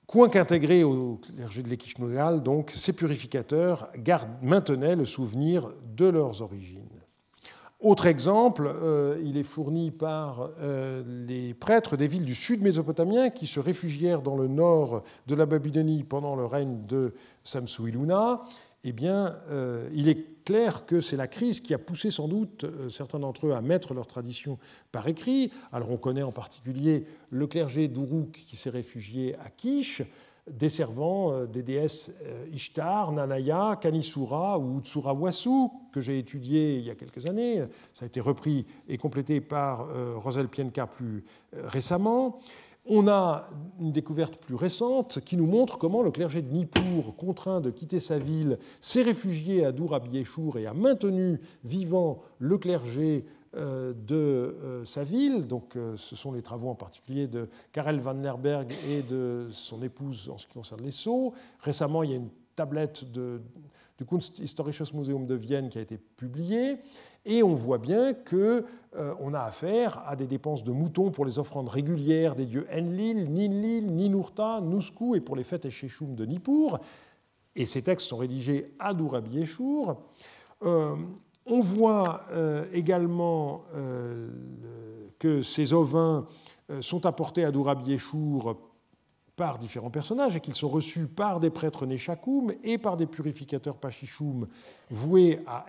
[0.05, 3.89] Quoiqu'intégrés au clergé de l'Ekishnogal, donc, ces purificateurs
[4.41, 6.88] maintenaient le souvenir de leurs origines.
[7.82, 10.49] Autre exemple, euh, il est fourni par
[11.05, 15.45] les prêtres des villes du sud mésopotamien qui se réfugièrent dans le nord de la
[15.45, 17.13] Babylonie pendant le règne de
[17.43, 18.43] Samsu-Iluna
[18.88, 22.63] eh bien, euh, il est clair que c'est la crise qui a poussé sans doute
[22.63, 24.57] euh, certains d'entre eux à mettre leur tradition
[24.93, 25.51] par écrit.
[25.73, 30.03] Alors on connaît en particulier le clergé d'Uruk qui s'est réfugié à Kish,
[30.49, 32.13] desservant euh, des déesses
[32.53, 37.65] Ishtar, Nanaya, Kanisura ou Wasu, que j'ai étudié il y a quelques années.
[37.91, 42.39] Ça a été repris et complété par Rosel Pienka plus récemment.
[42.89, 47.59] On a une découverte plus récente qui nous montre comment le clergé de Nippur, contraint
[47.59, 53.25] de quitter sa ville, s'est réfugié à Dourabiéchour et a maintenu vivant le clergé
[53.55, 55.47] euh, de euh, sa ville.
[55.47, 59.81] Donc, euh, ce sont les travaux en particulier de Karel van Lerberg et de son
[59.83, 61.33] épouse en ce qui concerne les sceaux.
[61.59, 63.03] Récemment, il y a une tablette
[63.97, 66.77] du Kunsthistorisches Museum de Vienne qui a été publiée.
[67.25, 68.63] Et on voit bien qu'on
[68.95, 73.29] euh, a affaire à des dépenses de moutons pour les offrandes régulières des dieux Enlil,
[73.31, 76.79] Ninlil, Ninurta, Nusku et pour les fêtes Esheshum de Nippur.
[77.55, 79.43] Et ces textes sont rédigés à Dourabi
[80.63, 80.95] euh,
[81.49, 83.63] on voit euh, également
[85.17, 86.27] que ces ovins
[86.81, 87.97] sont apportés à Dourabi
[89.38, 93.77] par différents personnages et qu'ils sont reçus par des prêtres Neshakum et par des purificateurs
[93.77, 94.47] Pachichoum
[94.89, 95.65] voués à,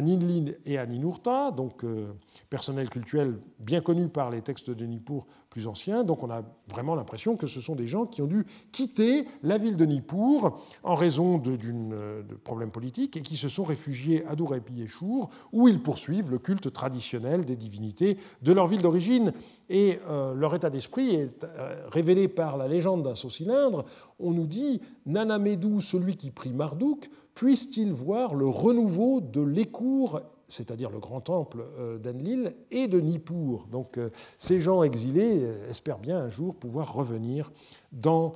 [0.00, 2.14] Ninlin et à Ninurta, donc euh,
[2.48, 6.04] personnel cultuel bien connu par les textes de Nippur plus anciens.
[6.04, 9.58] Donc on a vraiment l'impression que ce sont des gens qui ont dû quitter la
[9.58, 14.36] ville de Nippur en raison de, de problèmes politiques et qui se sont réfugiés à
[14.36, 19.32] Durepiyeshur, où ils poursuivent le culte traditionnel des divinités de leur ville d'origine.
[19.68, 23.84] Et euh, leur état d'esprit est euh, révélé par la légende d'un saut-cylindre.
[24.18, 30.20] On nous dit Nanamedou, celui qui prie Marduk, puisse-t-il voir le renouveau de l'écour
[30.50, 33.66] c'est-à-dire le grand temple euh, d'Enlil, et de Nippur.
[33.70, 33.98] Donc
[34.36, 37.50] ces gens exilés espèrent bien un jour pouvoir revenir
[37.92, 38.34] dans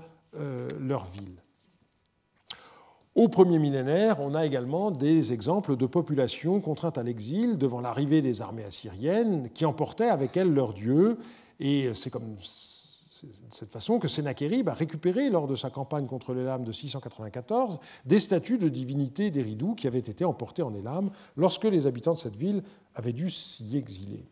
[0.81, 1.43] leur ville.
[3.15, 8.23] Au premier millénaire, on a également des exemples de populations contraintes à l'exil devant l'arrivée
[8.23, 11.19] des armées assyriennes qui emportaient avec elles leurs dieux.
[11.61, 12.37] Et c'est comme
[13.25, 17.81] de cette façon que Sennacherib a récupéré lors de sa campagne contre l'Élam de 694
[18.05, 22.19] des statues de divinités d'Eridou qui avaient été emportées en Élam lorsque les habitants de
[22.19, 22.63] cette ville
[22.95, 24.25] avaient dû s'y exiler.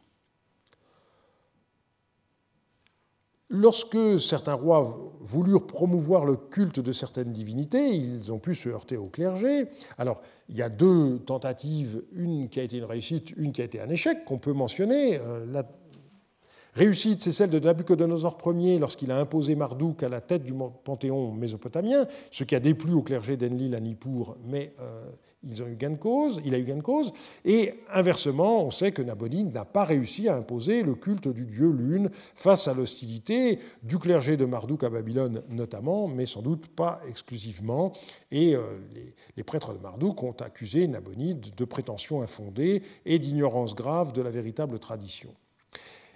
[3.54, 8.96] Lorsque certains rois voulurent promouvoir le culte de certaines divinités, ils ont pu se heurter
[8.96, 9.66] au clergé.
[9.98, 13.64] Alors, il y a deux tentatives, une qui a été une réussite, une qui a
[13.64, 15.18] été un échec, qu'on peut mentionner.
[15.18, 15.44] Euh,
[16.74, 20.54] réussite, c'est celle de Nabucodonosor Ier lorsqu'il a imposé Marduk à la tête du
[20.84, 25.04] panthéon mésopotamien, ce qui a déplu au clergé d'Enlil à Nippur, mais euh,
[25.44, 27.12] ils ont eu gain cause, il a eu gain de cause.
[27.44, 31.70] Et inversement, on sait que Nabonide n'a pas réussi à imposer le culte du dieu
[31.70, 37.00] Lune face à l'hostilité du clergé de Marduk à Babylone notamment, mais sans doute pas
[37.08, 37.92] exclusivement.
[38.30, 38.60] Et euh,
[38.94, 44.22] les, les, prêtres de Marduk ont accusé Nabonide de prétentions infondées et d'ignorance grave de
[44.22, 45.34] la véritable tradition.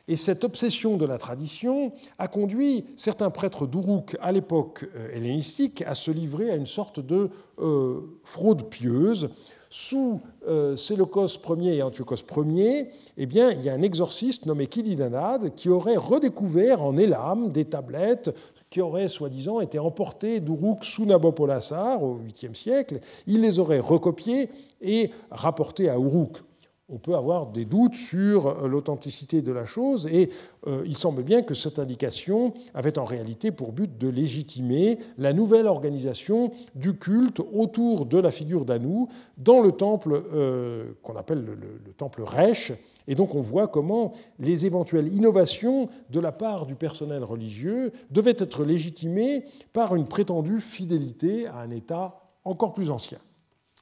[0.08, 5.82] Et cette obsession de la tradition a conduit certains prêtres d'Uruk à l'époque euh, hellénistique
[5.82, 7.28] à se livrer à une sorte de
[7.58, 9.30] euh, fraude pieuse.
[9.68, 14.68] Sous euh, Séleucos Ier et Antiochos Ier, eh bien, il y a un exorciste nommé
[14.68, 18.30] Kilidanad qui aurait redécouvert en Élam des tablettes
[18.70, 23.00] qui auraient soi-disant été emportées d'Uruk sous Nabopolassar au 8e siècle.
[23.26, 24.50] Il les aurait recopiées
[24.80, 26.38] et rapportées à Uruk
[26.88, 30.30] on peut avoir des doutes sur euh, l'authenticité de la chose et
[30.66, 35.32] euh, il semble bien que cette indication avait en réalité pour but de légitimer la
[35.32, 41.44] nouvelle organisation du culte autour de la figure d'Anou dans le temple euh, qu'on appelle
[41.44, 42.72] le, temple Resh.
[43.08, 48.36] Et donc on voit comment les éventuelles innovations de la part du personnel religieux devaient
[48.38, 53.18] être légitimées par une prétendue fidélité à un État encore plus ancien.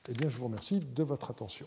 [0.08, 1.66] Eh bien, je vous remercie de votre attention.